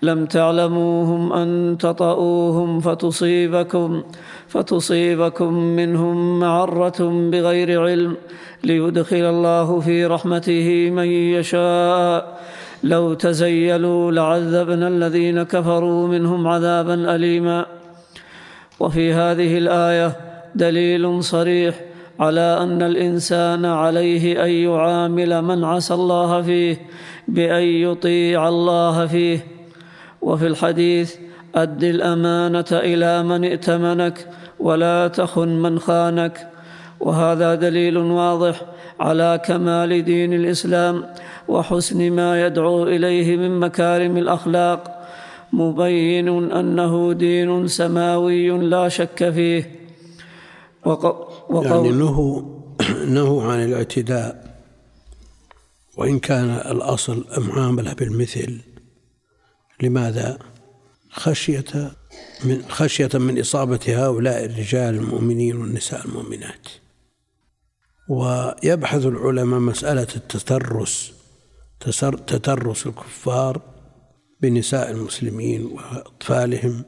لم 0.02 0.26
تعلموهم 0.26 1.32
أن 1.32 1.76
تطئوهم 1.80 2.80
فتصيبكم 2.80 4.02
فتصيبكم 4.48 5.52
منهم 5.54 6.40
معرة 6.40 7.30
بغير 7.30 7.82
علم 7.82 8.16
ليدخل 8.64 9.16
الله 9.16 9.80
في 9.80 10.06
رحمته 10.06 10.90
من 10.90 11.06
يشاء. 11.06 12.38
لو 12.86 13.14
تزيلوا 13.14 14.12
لعذبنا 14.12 14.88
الذين 14.88 15.42
كفروا 15.42 16.08
منهم 16.08 16.46
عذابا 16.46 17.14
أليما. 17.14 17.66
وفي 18.80 19.12
هذه 19.12 19.58
الآية 19.58 20.16
دليل 20.54 21.24
صريح 21.24 21.80
على 22.20 22.58
أن 22.62 22.82
الإنسان 22.82 23.64
عليه 23.64 24.44
أن 24.44 24.50
يعامل 24.50 25.42
من 25.42 25.64
عصى 25.64 25.94
الله 25.94 26.42
فيه 26.42 26.76
بأن 27.28 27.62
يطيع 27.62 28.48
الله 28.48 29.06
فيه. 29.06 29.46
وفي 30.22 30.46
الحديث 30.46 31.16
أد 31.54 31.84
الأمانة 31.84 32.70
إلى 32.72 33.22
من 33.22 33.44
ائتمنك 33.44 34.28
ولا 34.60 35.08
تخن 35.08 35.48
من 35.48 35.78
خانك. 35.78 36.55
وهذا 37.00 37.54
دليل 37.54 37.96
واضح 37.96 38.62
على 39.00 39.40
كمال 39.44 40.04
دين 40.04 40.32
الإسلام 40.32 41.04
وحسن 41.48 42.10
ما 42.10 42.46
يدعو 42.46 42.82
إليه 42.82 43.36
من 43.36 43.60
مكارم 43.60 44.16
الأخلاق 44.16 45.06
مبين 45.52 46.52
أنه 46.52 47.12
دين 47.12 47.68
سماوي 47.68 48.50
لا 48.50 48.88
شك 48.88 49.30
فيه 49.30 49.80
وقول 50.84 51.66
يعني 51.66 51.90
نهوا 51.90 52.42
نهوا 53.06 53.42
عن 53.42 53.64
الاعتداء 53.64 54.56
وإن 55.96 56.18
كان 56.18 56.50
الأصل 56.50 57.24
معاملة 57.38 57.92
بالمثل 57.92 58.60
لماذا؟ 59.82 60.38
خشية 61.10 61.92
من 62.44 62.62
خشية 62.68 63.08
من 63.14 63.40
إصابة 63.40 63.80
هؤلاء 63.88 64.44
الرجال 64.44 64.94
المؤمنين 64.94 65.56
والنساء 65.56 66.06
المؤمنات 66.06 66.68
ويبحث 68.08 69.06
العلماء 69.06 69.60
مسألة 69.60 70.06
التترس 70.16 71.12
تترس 71.80 72.86
الكفار 72.86 73.60
بنساء 74.40 74.90
المسلمين 74.90 75.66
وأطفالهم. 75.66 76.84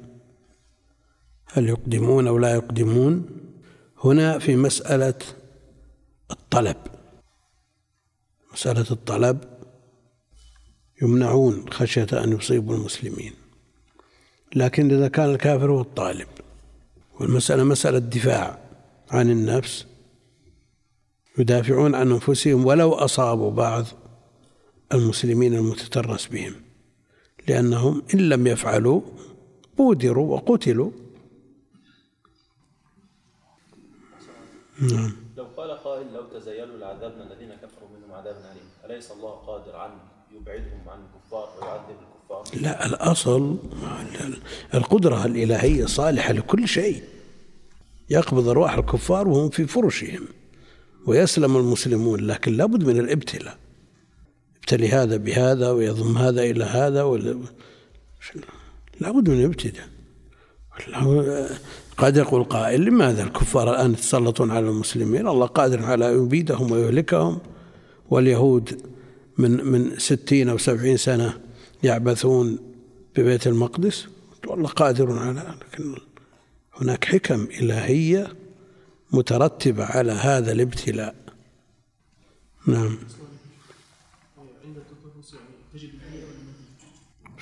هل 1.52 1.68
يقدمون 1.68 2.28
أو 2.28 2.38
لا 2.38 2.54
يقدمون؟ 2.54 3.26
هنا 4.04 4.38
في 4.38 4.56
مسألة 4.56 5.14
الطلب. 6.30 6.76
مسألة 8.52 8.86
الطلب 8.90 9.38
يمنعون 11.02 11.64
خشية 11.70 12.06
أن 12.12 12.32
يصيبوا 12.32 12.74
المسلمين. 12.76 13.32
لكن 14.54 14.90
إذا 14.90 15.08
كان 15.08 15.30
الكافر 15.30 15.70
هو 15.70 15.80
الطالب 15.80 16.28
والمسألة 17.20 17.64
مسألة 17.64 17.98
دفاع 17.98 18.58
عن 19.10 19.30
النفس 19.30 19.86
يدافعون 21.38 21.94
عن 21.94 22.12
أنفسهم 22.12 22.66
ولو 22.66 22.92
أصابوا 22.92 23.50
بعض 23.50 23.84
المسلمين 24.92 25.54
المتترس 25.54 26.26
بهم 26.26 26.54
لأنهم 27.48 28.02
إن 28.14 28.28
لم 28.28 28.46
يفعلوا 28.46 29.00
بودروا 29.78 30.34
وقتلوا. 30.34 30.90
نعم. 34.80 35.12
لو 35.36 35.44
قال 35.56 35.70
قائل 35.70 36.12
لو 36.12 36.22
تزيلوا 36.38 36.78
لعذبنا 36.78 37.32
الذين 37.32 37.54
كفروا 37.54 37.88
منهم 37.96 38.12
عذابا 38.12 38.38
أليم 38.38 38.64
أليس 38.84 39.10
الله 39.10 39.30
قادر 39.30 39.76
عن 39.76 39.90
يبعدهم 40.32 40.88
عن 40.88 40.98
الكفار 40.98 41.48
ويعذب 41.60 41.96
الكفار؟ 42.30 42.60
لا 42.62 42.86
الأصل 42.86 43.58
القدرة 44.74 45.24
الإلهية 45.24 45.86
صالحة 45.86 46.32
لكل 46.32 46.68
شيء 46.68 47.02
يقبض 48.10 48.48
أرواح 48.48 48.74
الكفار 48.74 49.28
وهم 49.28 49.50
في 49.50 49.66
فرشهم. 49.66 50.28
ويسلم 51.08 51.56
المسلمون 51.56 52.20
لكن 52.20 52.56
لابد 52.56 52.84
من 52.84 52.98
الابتلاء. 53.00 53.58
ابتلي 54.56 54.88
هذا 54.88 55.16
بهذا 55.16 55.70
ويضم 55.70 56.18
هذا 56.18 56.42
إلى 56.42 56.64
هذا 56.64 57.02
ولا 57.02 57.38
لابد 59.00 59.30
من 59.30 59.40
الابتلاء 59.40 59.88
قد 61.96 62.16
يقول 62.16 62.44
قائل 62.44 62.84
لماذا 62.84 63.22
الكفار 63.22 63.70
الآن 63.70 63.92
يتسلطون 63.92 64.50
على 64.50 64.68
المسلمين؟ 64.68 65.28
الله 65.28 65.46
قادر 65.46 65.84
على 65.84 66.14
أن 66.14 66.24
يبيدهم 66.24 66.72
ويهلكهم. 66.72 67.38
واليهود 68.10 68.80
من 69.38 69.64
من 69.64 69.98
ستين 69.98 70.48
أو 70.48 70.58
سبعين 70.58 70.96
سنة 70.96 71.34
يعبثون 71.82 72.58
ببيت 73.16 73.46
المقدس. 73.46 74.06
والله 74.46 74.68
قادر 74.68 75.18
على 75.18 75.54
لكن 75.72 75.94
هناك 76.74 77.04
حكم 77.04 77.48
إلهية 77.60 78.32
مترتبة 79.12 79.84
على 79.84 80.12
هذا 80.12 80.52
الابتلاء. 80.52 81.14
نعم. 82.66 82.98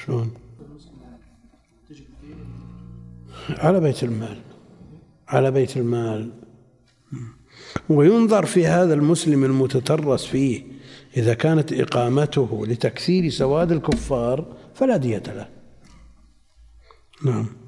شلون؟ 0.06 0.34
على 3.48 3.80
بيت 3.80 4.04
المال. 4.04 4.38
على 5.28 5.50
بيت 5.50 5.76
المال. 5.76 6.32
وينظر 7.88 8.46
في 8.46 8.66
هذا 8.66 8.94
المسلم 8.94 9.44
المتترس 9.44 10.24
فيه 10.26 10.64
إذا 11.16 11.34
كانت 11.34 11.72
إقامته 11.72 12.66
لتكثير 12.66 13.30
سواد 13.30 13.72
الكفار 13.72 14.56
فلا 14.74 14.96
دية 14.96 15.22
له. 15.26 15.48
نعم. 17.24 17.65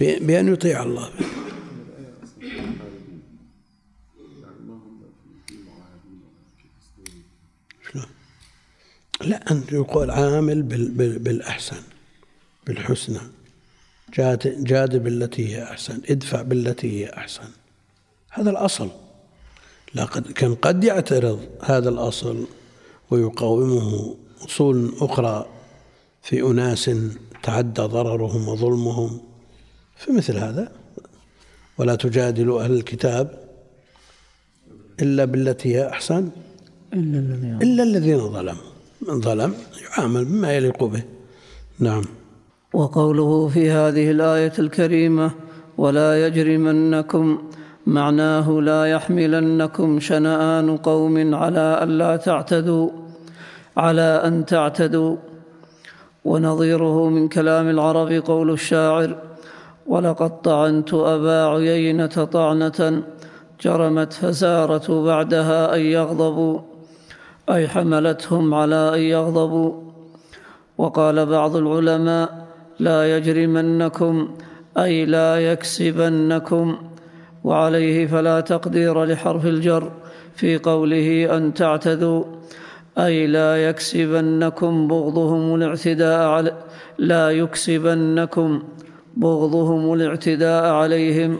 بأن 0.00 0.52
يطيع 0.52 0.82
الله. 0.82 1.10
لا 9.20 9.52
أن 9.52 9.64
يقول 9.72 10.10
عامل 10.10 10.62
بالأحسن 11.18 11.82
بالحسنى. 12.66 13.18
جاد, 14.18 15.02
بالتي 15.02 15.56
هي 15.56 15.62
أحسن 15.62 16.00
ادفع 16.10 16.42
بالتي 16.42 17.00
هي 17.00 17.10
أحسن. 17.10 17.48
هذا 18.30 18.50
الأصل. 18.50 18.90
لكن 19.94 20.54
قد 20.54 20.84
يعترض 20.84 21.48
هذا 21.62 21.88
الأصل 21.88 22.46
ويقاومه 23.10 24.16
أصول 24.44 24.94
أخرى 25.00 25.46
في 26.22 26.42
أناس 26.42 26.90
تعدى 27.42 27.82
ضررهم 27.82 28.48
وظلمهم. 28.48 29.33
في 29.96 30.12
مثل 30.12 30.36
هذا. 30.36 30.68
ولا 31.78 31.94
تجادلوا 31.94 32.62
أهل 32.62 32.72
الكتاب 32.72 33.38
إلا 35.02 35.24
بالتي 35.24 35.76
هي 35.76 35.88
أحسن. 35.88 36.28
إلا 37.62 37.82
الذين 37.82 38.18
ظلموا. 38.18 38.62
من 39.08 39.20
ظلم 39.20 39.54
يعامل 39.82 40.24
بما 40.24 40.52
يليق 40.52 40.84
به. 40.84 41.02
نعم. 41.78 42.04
وقوله 42.72 43.48
في 43.48 43.70
هذه 43.70 44.10
الآية 44.10 44.52
الكريمة 44.58 45.30
ولا 45.78 46.26
يجرمنكم 46.26 47.50
معناه 47.86 48.50
لا 48.50 48.84
يحملنكم 48.86 50.00
شنآن 50.00 50.76
قوم 50.76 51.34
على 51.34 51.80
ألا 51.82 52.16
تعتدوا 52.16 52.90
على 53.76 54.22
أن 54.24 54.46
تعتدوا. 54.46 55.16
ونظيره 56.24 57.08
من 57.08 57.28
كلام 57.28 57.68
العرب 57.68 58.12
قول 58.12 58.50
الشاعر 58.50 59.33
ولقد 59.86 60.42
طعنت 60.42 60.94
أبا 60.94 61.44
عيينة 61.44 62.06
طعنة 62.06 63.02
جرمت 63.60 64.12
فسارة 64.12 65.04
بعدها 65.04 65.74
أن 65.74 65.80
يغضبوا 65.80 66.60
أي 67.50 67.68
حملتهم 67.68 68.54
على 68.54 68.94
أن 68.94 69.00
يغضبوا. 69.00 69.72
وقال 70.78 71.26
بعض 71.26 71.56
العلماء 71.56 72.46
لا 72.78 73.16
يجرمنكم 73.16 74.28
أي 74.78 75.04
لا 75.04 75.52
يكسبنكم. 75.52 76.76
وعليه 77.44 78.06
فلا 78.06 78.40
تقدير 78.40 79.04
لحرف 79.04 79.46
الجر 79.46 79.92
في 80.34 80.58
قوله 80.58 81.36
أن 81.36 81.54
تعتدوا 81.54 82.24
أي 82.98 83.26
لا 83.26 83.68
يكسبنكم 83.68 84.88
بغضهم 84.88 85.54
الاعتداء 85.54 86.28
على 86.28 86.52
لا 86.98 87.30
يكسبنكم. 87.30 88.62
بغضهم 89.16 89.92
الاعتداء 89.92 90.64
عليهم 90.64 91.38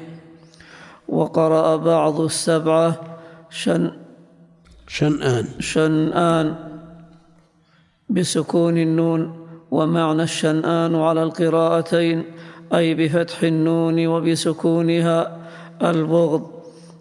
وقرأ 1.09 1.77
بعض 1.77 2.21
السبعة 2.21 3.01
شن 3.51 3.91
شنآن. 4.87 5.45
شنآن 5.59 6.55
بسكون 8.09 8.79
النون 8.79 9.47
ومعنى 9.71 10.23
الشنآن 10.23 10.95
على 10.95 11.23
القراءتين 11.23 12.25
أي 12.75 12.95
بفتح 12.95 13.43
النون 13.43 14.07
وبسكونها. 14.07 15.39
البغض 15.83 16.43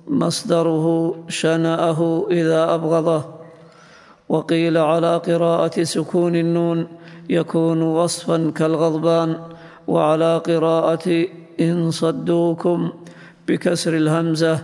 مصدره 0.07 1.15
شنأه 1.29 2.27
إذا 2.31 2.73
أبغضه. 2.75 3.25
وقيل 4.29 4.77
على 4.77 5.17
قراءة 5.17 5.83
سكون 5.83 6.35
النون 6.35 6.87
يكون 7.29 7.81
وصفا 7.81 8.51
كالغضبان. 8.55 9.35
وعلى 9.87 10.37
قراءة 10.37 11.25
إن 11.61 11.91
صدوكم 11.91 12.91
بكسر 13.47 13.97
الهمزة 13.97 14.59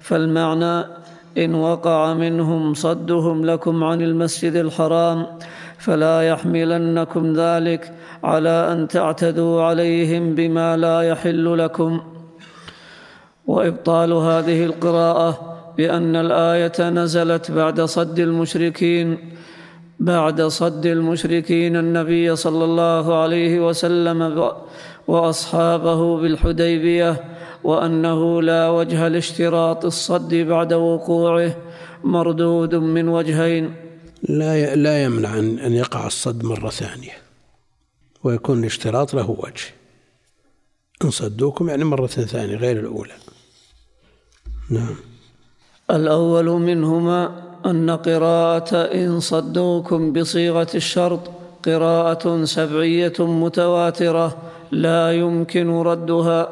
فالمعنى 0.00 0.86
إن 1.38 1.54
وقع 1.54 2.14
منهم 2.14 2.74
صدهم 2.74 3.46
لكم 3.46 3.84
عن 3.84 4.02
المسجد 4.02 4.56
الحرام 4.56 5.26
فلا 5.78 6.22
يحملنكم 6.22 7.32
ذلك 7.32 7.92
على 8.24 8.72
أن 8.72 8.88
تعتدوا 8.88 9.62
عليهم 9.62 10.34
بما 10.34 10.76
لا 10.76 11.00
يحل 11.02 11.58
لكم. 11.58 12.00
وإبطال 13.46 14.12
هذه 14.12 14.64
القراءة 14.64 15.56
بأن 15.76 16.16
الآية 16.16 16.90
نزلت 16.90 17.50
بعد 17.50 17.80
صد 17.80 18.18
المشركين 18.18 19.18
بعد 20.00 20.42
صد 20.42 20.86
المشركين 20.86 21.76
النبي 21.76 22.36
صلى 22.36 22.64
الله 22.64 23.22
عليه 23.22 23.66
وسلم 23.66 24.52
وأصحابه 25.08 26.20
بالحديبية 26.20 27.24
وأنه 27.64 28.42
لا 28.42 28.68
وجه 28.68 29.08
لاشتراط 29.08 29.84
الصد 29.84 30.34
بعد 30.34 30.72
وقوعه 30.72 31.56
مردود 32.04 32.74
من 32.74 33.08
وجهين. 33.08 33.74
لا 34.28 34.74
لا 34.74 35.04
يمنع 35.04 35.38
أن 35.38 35.72
يقع 35.72 36.06
الصد 36.06 36.44
مرة 36.44 36.70
ثانية 36.70 37.12
ويكون 38.24 38.60
الاشتراط 38.60 39.14
له 39.14 39.30
وجه. 39.30 39.64
إن 41.04 41.10
صدوكم 41.10 41.68
يعني 41.68 41.84
مرة 41.84 42.06
ثانية 42.06 42.56
غير 42.56 42.80
الأولى. 42.80 43.12
نعم. 44.70 44.96
الأول 45.90 46.44
منهما 46.44 47.43
أن 47.66 47.90
قراءة 47.90 48.76
إن 48.76 49.20
صدوكم 49.20 50.12
بصيغة 50.12 50.68
الشرط 50.74 51.20
قراءة 51.64 52.44
سبعية 52.44 53.12
متواترة 53.18 54.36
لا 54.72 55.12
يمكن 55.12 55.70
ردها 55.70 56.48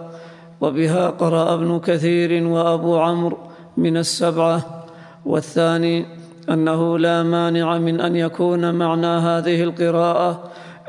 وبها 0.60 1.10
قرأ 1.10 1.54
ابن 1.54 1.78
كثير 1.78 2.46
وأبو 2.46 2.98
عمرو 2.98 3.38
من 3.76 3.96
السبعة. 3.96 4.82
والثاني 5.26 6.06
أنه 6.50 6.98
لا 6.98 7.22
مانع 7.22 7.78
من 7.78 8.00
أن 8.00 8.16
يكون 8.16 8.74
معنى 8.74 9.06
هذه 9.06 9.62
القراءة 9.62 10.42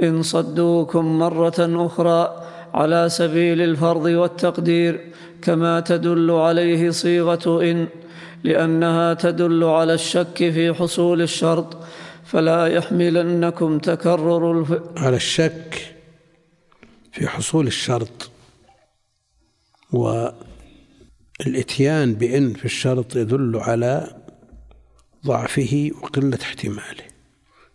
إن 0.03 0.21
صدوكم 0.21 1.19
مرة 1.19 1.59
أخرى 1.59 2.35
على 2.73 3.09
سبيل 3.09 3.61
الفرض 3.61 4.05
والتقدير 4.05 4.99
كما 5.41 5.79
تدل 5.79 6.31
عليه 6.31 6.89
صيغة 6.89 7.61
إن 7.71 7.87
لأنها 8.43 9.13
تدل 9.13 9.63
على 9.63 9.93
الشك 9.93 10.37
في 10.37 10.73
حصول 10.73 11.21
الشرط 11.21 11.77
فلا 12.25 12.67
يحملنكم 12.67 13.79
تكرر 13.79 14.59
الف... 14.59 14.73
على 14.97 15.15
الشك 15.15 15.95
في 17.11 17.27
حصول 17.27 17.67
الشرط. 17.67 18.31
والإتيان 21.41 22.13
بإن 22.13 22.53
في 22.53 22.65
الشرط 22.65 23.15
يدل 23.15 23.55
على 23.55 24.21
ضعفه 25.25 25.91
وقلة 26.01 26.39
احتماله 26.41 27.03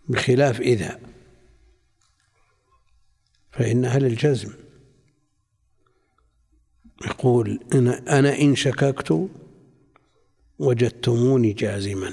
بخلاف 0.08 0.60
إذا. 0.60 0.98
فإنها 3.52 3.98
للجزم 3.98 4.50
يقول 7.06 7.60
أنا, 7.74 8.18
أنا 8.18 8.40
إن 8.40 8.56
شككت 8.56 9.28
وجدتموني 10.58 11.52
جازما. 11.52 12.12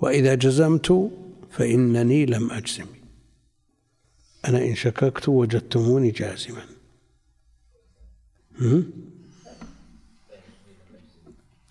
وإذا 0.00 0.34
جزمت 0.34 1.10
فإنني 1.50 2.26
لم 2.26 2.50
أجزم. 2.50 2.86
أنا 4.48 4.58
إن 4.64 4.74
شككت 4.74 5.28
وجدتموني 5.28 6.10
جازما. 6.10 6.66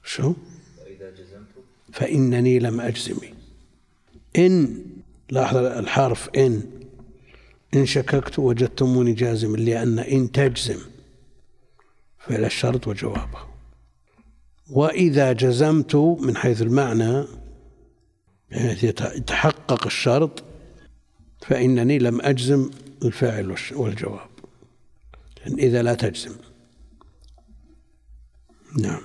شو؟ 0.03 0.33
فإنني 1.93 2.59
لم 2.59 2.81
أجزم. 2.81 3.17
إن 4.37 4.85
لاحظ 5.29 5.57
الحرف 5.57 6.29
إن. 6.29 6.61
إن 7.73 7.85
شككت 7.85 8.39
وجدتموني 8.39 9.13
جازما 9.13 9.57
لأن 9.57 9.99
إن 9.99 10.31
تجزم. 10.31 10.79
فعل 12.19 12.45
الشرط 12.45 12.87
وجوابه. 12.87 13.52
وإذا 14.73 15.33
جزمت 15.33 15.95
من 15.95 16.37
حيث 16.37 16.61
المعنى 16.61 17.23
يعني 18.51 18.77
يتحقق 18.83 19.85
الشرط 19.85 20.43
فإنني 21.41 21.99
لم 21.99 22.21
أجزم 22.21 22.69
الفاعل 23.05 23.55
والجواب. 23.75 24.29
إذا 25.47 25.81
لا 25.81 25.93
تجزم. 25.93 26.31
نعم. 28.79 29.01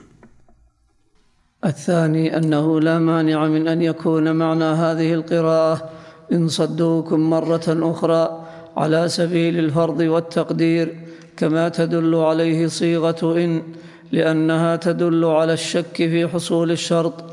الثاني 1.65 2.37
أنه 2.37 2.81
لا 2.81 2.99
مانع 2.99 3.47
من 3.47 3.69
أن 3.69 3.83
يكون 3.83 4.37
معنى 4.37 4.65
هذه 4.65 5.15
القراءة 5.15 5.91
إن 6.33 6.49
صدوكم 6.49 7.21
مرة 7.31 7.65
أخرى 7.69 8.47
على 8.77 9.09
سبيل 9.09 9.59
الفرض 9.59 10.01
والتقدير 10.01 11.01
كما 11.37 11.69
تدل 11.69 12.15
عليه 12.15 12.67
صيغة 12.67 13.45
إن 13.45 13.63
لأنها 14.13 14.77
تدل 14.77 15.25
على 15.25 15.53
الشك 15.53 15.97
في 15.97 16.29
حصول 16.29 16.71
الشرط 16.71 17.25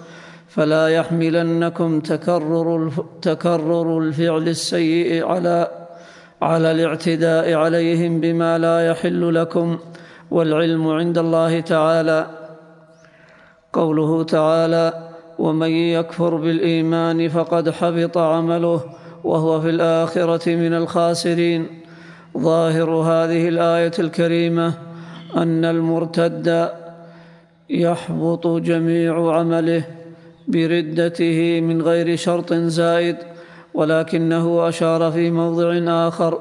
فلا 0.48 0.88
يحملنكم 0.88 2.00
تكرر 2.00 2.92
تكرر 3.22 4.00
الفعل 4.00 4.48
السيء 4.48 5.26
على 5.26 5.68
على 6.42 6.72
الاعتداء 6.72 7.54
عليهم 7.54 8.20
بما 8.20 8.58
لا 8.58 8.88
يحل 8.88 9.36
لكم 9.36 9.78
والعلم 10.32 10.88
عند 10.88 11.18
الله 11.18 11.60
تعالى. 11.60 12.28
قوله 13.74 14.24
تعالى 14.24 14.94
ومن 15.40 15.70
يكفر 15.70 16.36
بالإيمان 16.36 17.30
فقد 17.30 17.70
حبط 17.70 18.18
عمله 18.18 18.82
وهو 19.24 19.62
في 19.62 19.70
الآخرة 19.70 20.56
من 20.56 20.74
الخاسرين 20.74 21.68
ظاهر 22.38 22.90
هذه 22.90 23.48
الآية 23.50 23.92
الكريمة 24.00 24.74
أن 25.36 25.66
المرتد 25.66 26.70
يحبط 27.70 28.48
جميع 28.48 29.38
عمله 29.38 29.84
بردته 30.48 31.62
من 31.62 31.82
غير 31.82 32.16
شرط 32.16 32.54
زائد 32.54 33.16
ولكنه 33.74 34.70
أشار 34.70 35.12
في 35.12 35.32
موضع 35.32 35.70
آخر 36.08 36.40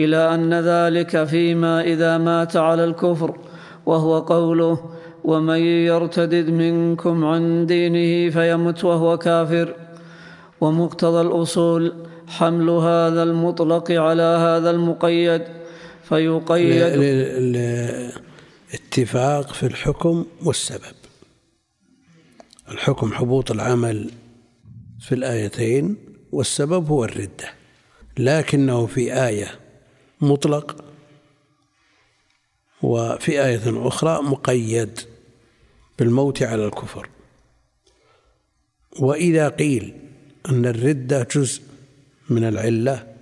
إلى 0.00 0.34
أن 0.34 0.54
ذلك 0.54 1.24
فيما 1.24 1.80
إذا 1.82 2.18
مات 2.18 2.56
على 2.56 2.84
الكفر 2.84 3.36
وهو 3.86 4.18
قوله 4.18 4.78
ومن 5.24 5.58
يرتدد 5.58 6.50
منكم 6.50 7.24
عن 7.24 7.66
دينه 7.66 8.30
فيمت 8.30 8.84
وهو 8.84 9.18
كافر 9.18 9.74
ومقتضى 10.60 11.20
الأصول 11.20 11.92
حمل 12.28 12.70
هذا 12.70 13.22
المطلق 13.22 13.90
على 13.90 14.22
هذا 14.22 14.70
المقيد 14.70 15.42
فيقيد 16.02 16.82
الاتفاق 18.70 19.52
في 19.54 19.66
الحكم 19.66 20.26
والسبب. 20.42 20.94
الحكم 22.68 23.12
حبوط 23.12 23.50
العمل 23.50 24.10
في 25.00 25.14
الآيتين 25.14 25.96
والسبب 26.32 26.88
هو 26.88 27.04
الردة 27.04 27.54
لكنه 28.18 28.86
في 28.86 29.26
آية 29.26 29.60
مطلق 30.20 30.84
وفي 32.82 33.44
آية 33.44 33.88
أخرى 33.88 34.22
مقيد 34.22 35.00
بالموت 35.98 36.42
على 36.42 36.66
الكفر. 36.66 37.08
وإذا 38.98 39.48
قيل 39.48 39.94
أن 40.48 40.66
الردة 40.66 41.26
جزء 41.34 41.62
من 42.30 42.44
العلة 42.44 43.14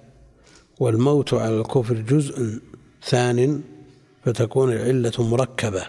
والموت 0.80 1.34
على 1.34 1.60
الكفر 1.60 1.94
جزء 1.94 2.60
ثان 3.02 3.62
فتكون 4.24 4.72
العلة 4.72 5.12
مركبة 5.18 5.86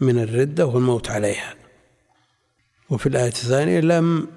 من 0.00 0.18
الردة 0.18 0.66
والموت 0.66 1.10
عليها. 1.10 1.54
وفي 2.90 3.06
الآية 3.08 3.28
الثانية 3.28 3.80
لم 3.80 4.28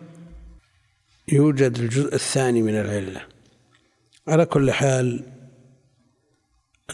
يوجد 1.27 1.77
الجزء 1.77 2.15
الثاني 2.15 2.61
من 2.61 2.75
العلة. 2.75 3.21
على 4.27 4.45
كل 4.45 4.71
حال 4.71 5.23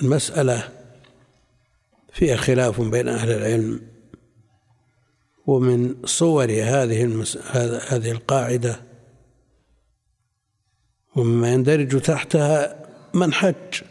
المسألة 0.01 0.69
فيها 2.13 2.35
خلاف 2.35 2.81
بين 2.81 3.07
أهل 3.07 3.31
العلم 3.31 3.81
ومن 5.47 5.95
صور 6.05 6.45
هذه 6.45 7.03
المس... 7.03 7.37
هذه 7.91 8.11
القاعدة 8.11 8.81
ومما 11.15 11.53
يندرج 11.53 12.01
تحتها 12.01 12.87
من 13.13 13.33
حج 13.33 13.81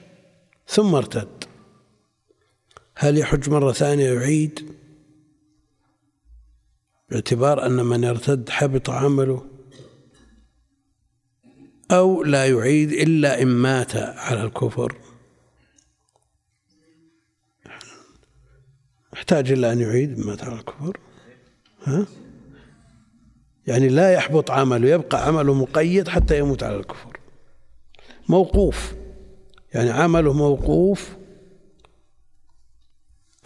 ثم 0.68 0.94
ارتد. 0.94 1.35
هل 2.98 3.18
يحج 3.18 3.50
مرة 3.50 3.72
ثانية 3.72 4.12
يعيد؟ 4.12 4.72
باعتبار 7.10 7.66
أن 7.66 7.72
من 7.72 8.04
ارتد 8.04 8.48
حبط 8.50 8.90
عمله 8.90 9.46
أو 11.90 12.22
لا 12.22 12.46
يعيد 12.46 12.92
إلا 12.92 13.42
إن 13.42 13.46
مات 13.46 13.96
على 13.96 14.42
الكفر. 14.42 14.96
يحتاج 19.12 19.52
إلى 19.52 19.72
أن 19.72 19.80
يعيد 19.80 20.18
مات 20.18 20.44
على 20.44 20.54
الكفر. 20.54 21.00
ها؟ 21.84 22.06
يعني 23.66 23.88
لا 23.88 24.12
يحبط 24.12 24.50
عمله 24.50 24.88
يبقى 24.88 25.26
عمله 25.26 25.54
مقيد 25.54 26.08
حتى 26.08 26.38
يموت 26.38 26.62
على 26.62 26.76
الكفر. 26.76 27.20
موقوف. 28.28 28.94
يعني 29.74 29.90
عمله 29.90 30.32
موقوف 30.32 31.16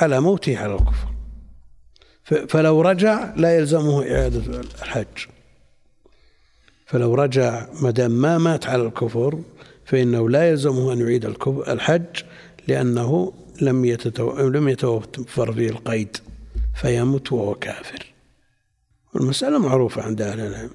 على 0.03 0.21
موته 0.21 0.59
على 0.59 0.75
الكفر. 0.75 1.11
فلو 2.49 2.81
رجع 2.81 3.35
لا 3.37 3.57
يلزمه 3.57 4.13
إعادة 4.13 4.61
الحج. 4.61 5.27
فلو 6.87 7.15
رجع 7.15 7.67
ما 7.83 7.91
دام 7.91 8.11
ما 8.11 8.39
مات 8.39 8.67
على 8.67 8.83
الكفر 8.83 9.39
فإنه 9.85 10.31
لا 10.31 10.51
يلزمه 10.51 10.93
أن 10.93 11.01
يعيد 11.01 11.25
الحج 11.47 12.23
لأنه 12.69 13.33
لم. 13.61 13.97
لم 14.41 14.69
يتوفر 14.69 15.53
فيه 15.53 15.71
القيد 15.71 16.17
فيموت 16.81 17.33
وهو 17.33 17.55
كافر. 17.55 18.07
المسألة 19.17 19.59
معروفة 19.59 20.03
عند 20.03 20.23
أهل 20.23 20.41
العلم. 20.41 20.71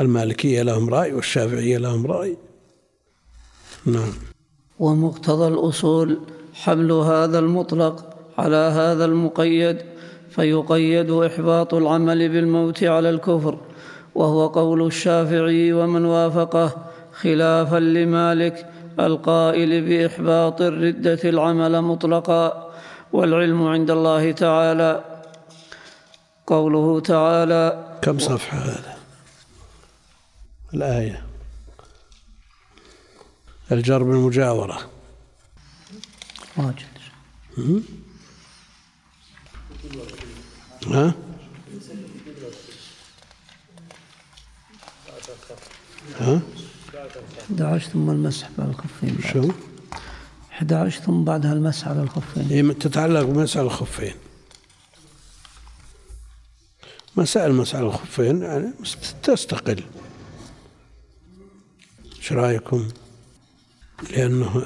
المالكية 0.00 0.62
لهم 0.62 0.90
رأي 0.90 1.12
والشافعية 1.12 1.78
لهم 1.78 2.06
رأي. 2.06 2.36
نعم. 3.86 4.12
ومقتضى 4.78 5.48
الأصول 5.48 6.20
حمل 6.54 6.92
هذا 6.92 7.38
المطلق 7.38 8.15
على 8.38 8.56
هذا 8.56 9.04
المقيد 9.04 9.78
فيقيد 10.30 11.10
إحباط 11.10 11.74
العمل 11.74 12.28
بالموت 12.28 12.84
على 12.84 13.10
الكفر 13.10 13.58
وهو 14.14 14.46
قول 14.46 14.86
الشافعي 14.86 15.72
ومن 15.72 16.04
وافقه 16.04 16.90
خلافا 17.12 17.76
لمالك 17.76 18.66
القائل 19.00 19.70
بإحباط 19.88 20.60
الردة 20.62 21.20
العمل 21.24 21.82
مطلقا 21.82 22.72
والعلم 23.12 23.66
عند 23.66 23.90
الله 23.90 24.32
تعالى. 24.32 25.04
قوله 26.46 27.00
تعالى 27.00 27.86
كم 28.02 28.18
صفحة 28.18 28.58
هذا؟ 28.58 28.96
الآية. 30.74 31.26
الجر 33.72 34.02
بالمجاورة. 34.02 34.78
واجد. 36.56 36.96
ها؟ 40.86 41.14
ها؟ 46.20 46.40
11 47.50 47.90
ثم 47.90 48.10
المسح 48.10 48.50
على 48.58 48.68
الخفين 48.70 49.18
شو؟ 49.32 49.50
11 50.52 51.00
ثم 51.00 51.24
بعدها 51.24 51.52
المسح 51.52 51.88
على 51.88 52.02
الخفين. 52.02 52.42
هي 52.42 52.74
تتعلق 52.74 53.22
بمسح 53.22 53.60
الخفين. 53.60 54.14
مسائل 57.16 57.52
مسح 57.52 57.78
الخفين 57.78 58.42
يعني 58.42 58.72
تستقل. 59.22 59.82
إيش 62.16 62.32
رأيكم؟ 62.32 62.88
لأنه 64.10 64.64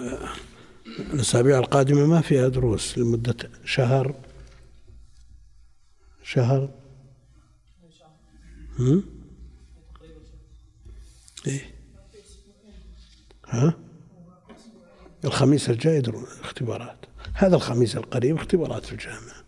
الأسابيع 0.99 1.59
القادمة 1.59 2.07
ما 2.07 2.21
فيها 2.21 2.49
دروس 2.49 2.99
لمدة 2.99 3.37
شهر. 3.65 4.15
شهر. 6.33 6.69
هم؟ 8.79 9.05
إيه. 11.47 11.75
ها؟ 13.49 13.75
الخميس 15.25 15.71
الجاي 15.71 16.03
اختبارات. 16.41 16.97
هذا 17.35 17.57
الخميس 17.57 17.97
القريب 17.97 18.37
اختبارات 18.37 18.85
في 18.85 18.93
الجامعة. 18.93 19.45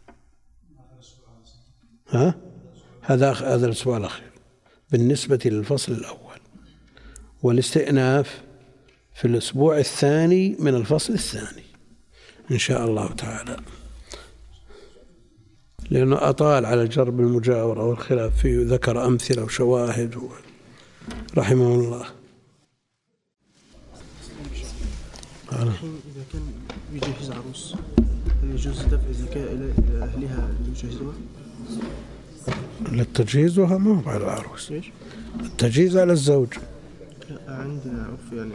ها؟ 2.08 2.34
هذا 3.02 3.32
هذا 3.32 3.66
الأسبوع 3.66 3.96
الأخير. 3.96 4.32
بالنسبة 4.90 5.40
للفصل 5.44 5.92
الأول. 5.92 6.40
والاستئناف 7.42 8.42
في 9.14 9.24
الأسبوع 9.24 9.78
الثاني 9.78 10.56
من 10.58 10.74
الفصل 10.74 11.12
الثاني. 11.12 11.64
إن 12.50 12.58
شاء 12.58 12.84
الله 12.84 13.12
تعالى. 13.12 13.56
لأنه 15.92 16.16
أطال 16.28 16.66
على 16.66 16.88
جرب 16.88 17.20
المجاورة 17.20 17.84
والخلاف 17.84 18.40
فيه 18.40 18.64
ذكر 18.66 19.06
أمثلة 19.06 19.44
وشواهد 19.44 20.18
رحمه 21.36 21.74
الله. 21.74 22.06
إذا 25.52 25.72
كان 26.32 26.42
يجهز 26.92 27.30
عروس 27.30 27.74
هل 28.42 28.50
يجوز 28.50 28.82
دفع 28.82 29.08
الزكاة 29.08 29.52
إلى 29.52 29.72
أهلها 30.02 30.48
ليجهزوها؟ 30.66 31.14
للتجهيزها 32.92 33.78
ما 33.78 34.02
هو 34.02 34.10
على 34.10 34.24
العروس. 34.24 34.72
التجهيز 35.40 35.96
على 35.96 36.12
الزوج. 36.12 36.48
لا 37.30 37.54
عندنا 37.54 38.06
عرف 38.06 38.32
يعني 38.32 38.54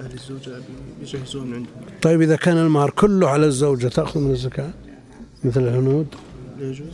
أهل 0.00 0.12
الزوجة 0.14 0.52
بيجهزوها 1.00 1.44
من 1.44 1.54
عندهم. 1.54 1.98
طيب 2.02 2.22
إذا 2.22 2.36
كان 2.36 2.56
المهر 2.56 2.90
كله 2.90 3.28
على 3.28 3.46
الزوجة 3.46 3.88
تأخذ 3.88 4.20
من 4.20 4.30
الزكاة؟ 4.30 4.70
مثل 5.44 5.60
الهنود. 5.60 6.06
لا 6.58 6.70
يجوز؟ 6.70 6.92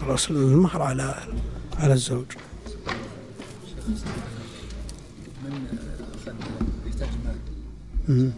خلاص 0.00 0.30
المهر 0.30 0.82
على 0.82 1.14
على 1.78 1.92
الزوج. 1.92 2.26
من 8.08 8.32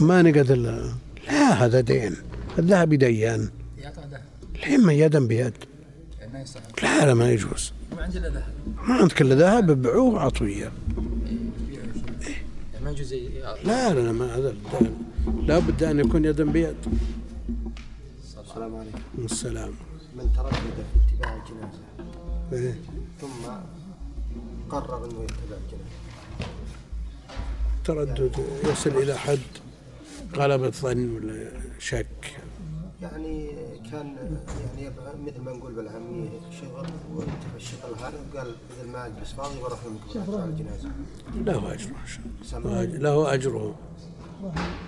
ما 0.00 0.22
نقد 0.22 0.52
لا. 0.52 0.94
هذا 1.64 1.80
دين. 1.80 2.16
الذهب 2.58 2.94
ديان 2.94 3.50
الحين 4.54 4.90
يدا 4.90 5.26
بيد. 5.26 5.52
لا 6.82 7.06
لا 7.06 7.14
ما 7.14 7.30
يجوز. 7.30 7.72
ما 7.96 8.02
عندي 8.02 8.18
ذهب. 8.18 8.44
ما 8.88 8.94
عندك 8.94 9.20
إلا 9.22 9.34
ذهب 9.34 9.70
ابيعوه 9.70 10.14
واعطوا 10.14 10.46
ما 13.00 13.06
يجوز 13.06 13.64
لا 13.64 13.94
لا 13.94 14.12
ما 14.12 14.36
هذا 14.36 14.54
لابد 15.42 15.82
أن 15.82 16.00
يكون 16.00 16.24
يدا 16.24 16.44
بيد. 16.44 16.76
السلام 18.40 18.76
عليكم. 18.76 19.24
السلام. 19.24 19.72
من 20.16 20.32
تردد 20.36 20.52
في 20.52 21.14
اتباع 21.14 21.36
الجنازة. 21.36 21.82
إيه؟ 22.52 22.74
ثم 23.20 23.50
قرر 24.70 25.04
إنه 25.04 25.22
يتبع 25.22 25.56
الجنازة. 25.64 26.00
تردد 27.84 28.32
يصل 28.64 28.90
إلى 28.90 29.18
حد 29.18 29.38
غلبة 30.36 30.70
ظن 30.70 31.16
ولا 31.16 31.50
شك؟ 31.78 32.06
يعني 33.02 33.50
كان 33.90 34.16
يعني 34.74 34.92
مثل 35.26 35.40
ما 35.40 35.52
نقول 35.52 35.72
بالعامية 35.72 36.28
شغل 36.60 36.86
وانت 37.14 37.42
في 37.50 37.56
الشغل 37.56 37.94
هذا 37.98 38.20
وقال 38.34 38.54
مثل 38.70 38.90
ما 38.90 39.06
أجلس 39.06 39.32
فاضي 39.32 39.60
بروح 39.60 39.78
لكم 39.84 40.32
على 40.32 40.44
الجنازة. 40.44 40.90
له 41.34 41.74
أجره 41.74 42.82
له 42.98 43.34
أجره. 43.34 43.78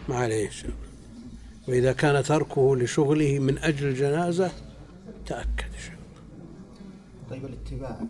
ما 0.09 0.17
عليه 0.17 0.51
شيء 0.51 0.75
وإذا 1.69 1.93
كان 1.93 2.23
تركه 2.23 2.77
لشغله 2.77 3.39
من 3.39 3.59
أجل 3.59 3.87
الجنازة 3.87 4.51
تأكد 5.27 5.73
شيء 5.85 5.97
طيب 7.31 7.45
الاتباع 7.45 8.01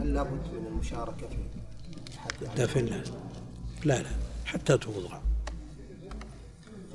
هل 0.00 0.14
لابد 0.14 0.30
من 0.52 0.66
المشاركة 0.66 1.28
في 1.28 2.42
الدفن 2.42 2.84
لا 2.84 3.02
لا. 3.84 4.02
لا 4.02 4.08
حتى 4.44 4.78
توضع. 4.78 5.18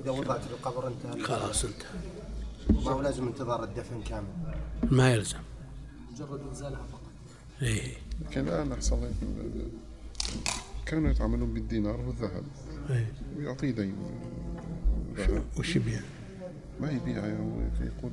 إذا 0.04 0.12
وضعت 0.12 0.42
في 0.44 0.52
القبر 0.52 0.88
انتهى. 0.88 1.24
خلاص 1.24 1.66
انتهى. 1.66 2.13
ما 2.70 2.92
هو 2.92 3.02
لازم 3.02 3.28
انتظار 3.28 3.64
الدفن 3.64 4.02
كامل؟ 4.02 4.28
ما 4.92 5.14
يلزم. 5.14 5.38
مجرد 6.14 6.42
إنزالها 6.50 6.84
فقط. 6.92 7.02
إيه. 7.62 7.94
كان 8.32 8.48
الآن 8.48 8.72
أحسن 8.72 9.12
كانوا 10.86 11.12
يتعاملون 11.12 11.54
بالدينار 11.54 12.00
والذهب. 12.00 12.44
إيه. 12.90 13.14
ويعطيه 13.38 13.72
دين. 13.72 13.96
وش 15.60 15.76
يبيع؟ 15.76 16.02
ما 16.82 16.92
يبيع 16.92 17.26
يقول 17.28 18.12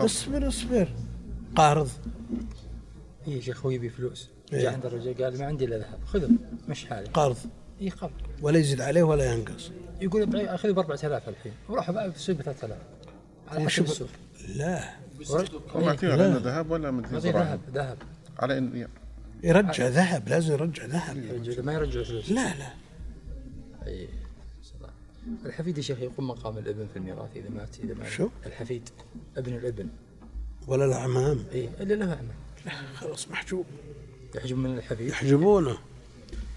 اصبر 0.00 0.48
اصبر. 0.48 0.88
قارض 1.56 1.88
اي 3.28 3.42
شيخ 3.42 3.56
أخوي 3.56 3.74
يبي 3.74 3.88
فلوس. 3.88 4.28
إيه؟ 4.52 4.62
جاء 4.62 4.72
عند 4.72 4.86
الرجال 4.86 5.24
قال 5.24 5.38
ما 5.38 5.46
عندي 5.46 5.64
إلا 5.64 5.78
ذهب. 5.78 5.98
خذه. 6.06 6.30
مش 6.68 6.84
حالي. 6.84 7.08
قرض. 7.08 7.36
اي 7.80 7.88
قرض. 7.90 8.10
ولا 8.42 8.58
يزيد 8.58 8.80
عليه 8.80 9.02
ولا 9.02 9.34
ينقص. 9.34 9.70
يقول 10.00 10.36
اخذ 10.36 10.72
ب 10.72 10.78
4000 10.78 11.28
الحين. 11.28 11.52
وراح 11.68 11.90
بقى 11.90 12.10
ب 12.10 12.12
3000 12.12 12.78
على 13.52 13.66
السوق 13.66 14.08
لا. 14.56 14.94
هو 15.70 15.80
معطيه 15.80 16.12
على 16.12 16.40
ذهب 16.44 16.70
ولا 16.70 16.90
معطيه 16.90 17.30
ذهب 17.30 17.60
ذهب. 17.74 17.98
على 18.38 18.58
ان 18.58 18.88
يرجع 19.42 19.88
ذهب 19.88 20.28
لازم 20.28 20.52
يرجع 20.52 20.84
ذهب. 20.84 21.16
ما 21.64 21.72
يرجع 21.72 22.02
فلوس. 22.02 22.30
لا 22.30 22.54
لا. 22.54 22.72
اي 23.86 24.08
الحفيد 25.46 25.78
يا 25.78 25.82
شيخ 25.82 25.98
يقوم 25.98 26.28
مقام 26.28 26.58
الابن 26.58 26.86
في 26.92 26.98
الميراث 26.98 27.36
إذا 27.36 27.48
مات 27.50 27.68
إذا 27.84 27.94
مات. 27.94 28.08
شو؟ 28.08 28.28
الحفيد 28.46 28.88
ابن 29.36 29.52
الابن. 29.54 29.88
ولا 30.66 30.84
الاعمام 30.84 31.44
اي 31.52 31.68
إلا 31.80 31.94
له 31.94 32.10
اعمام 32.10 32.36
لا 32.66 32.72
خلاص 32.94 33.28
محجوب. 33.28 33.66
يحجب 34.34 34.56
من 34.56 34.78
الحفيد؟ 34.78 35.08
يحجبونه. 35.08 35.78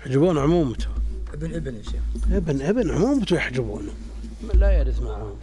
يحجبون 0.01 0.37
عمومته. 0.37 0.87
ابن 1.33 1.53
ابن 1.55 1.75
يا 1.75 1.83
شيخ. 1.83 2.31
ابن 2.31 2.61
ابن 2.61 2.91
عمومته 2.91 3.35
يحجبونه. 3.35 3.91
لا 4.53 4.71
يرث 4.71 5.01
معهم 5.01 5.39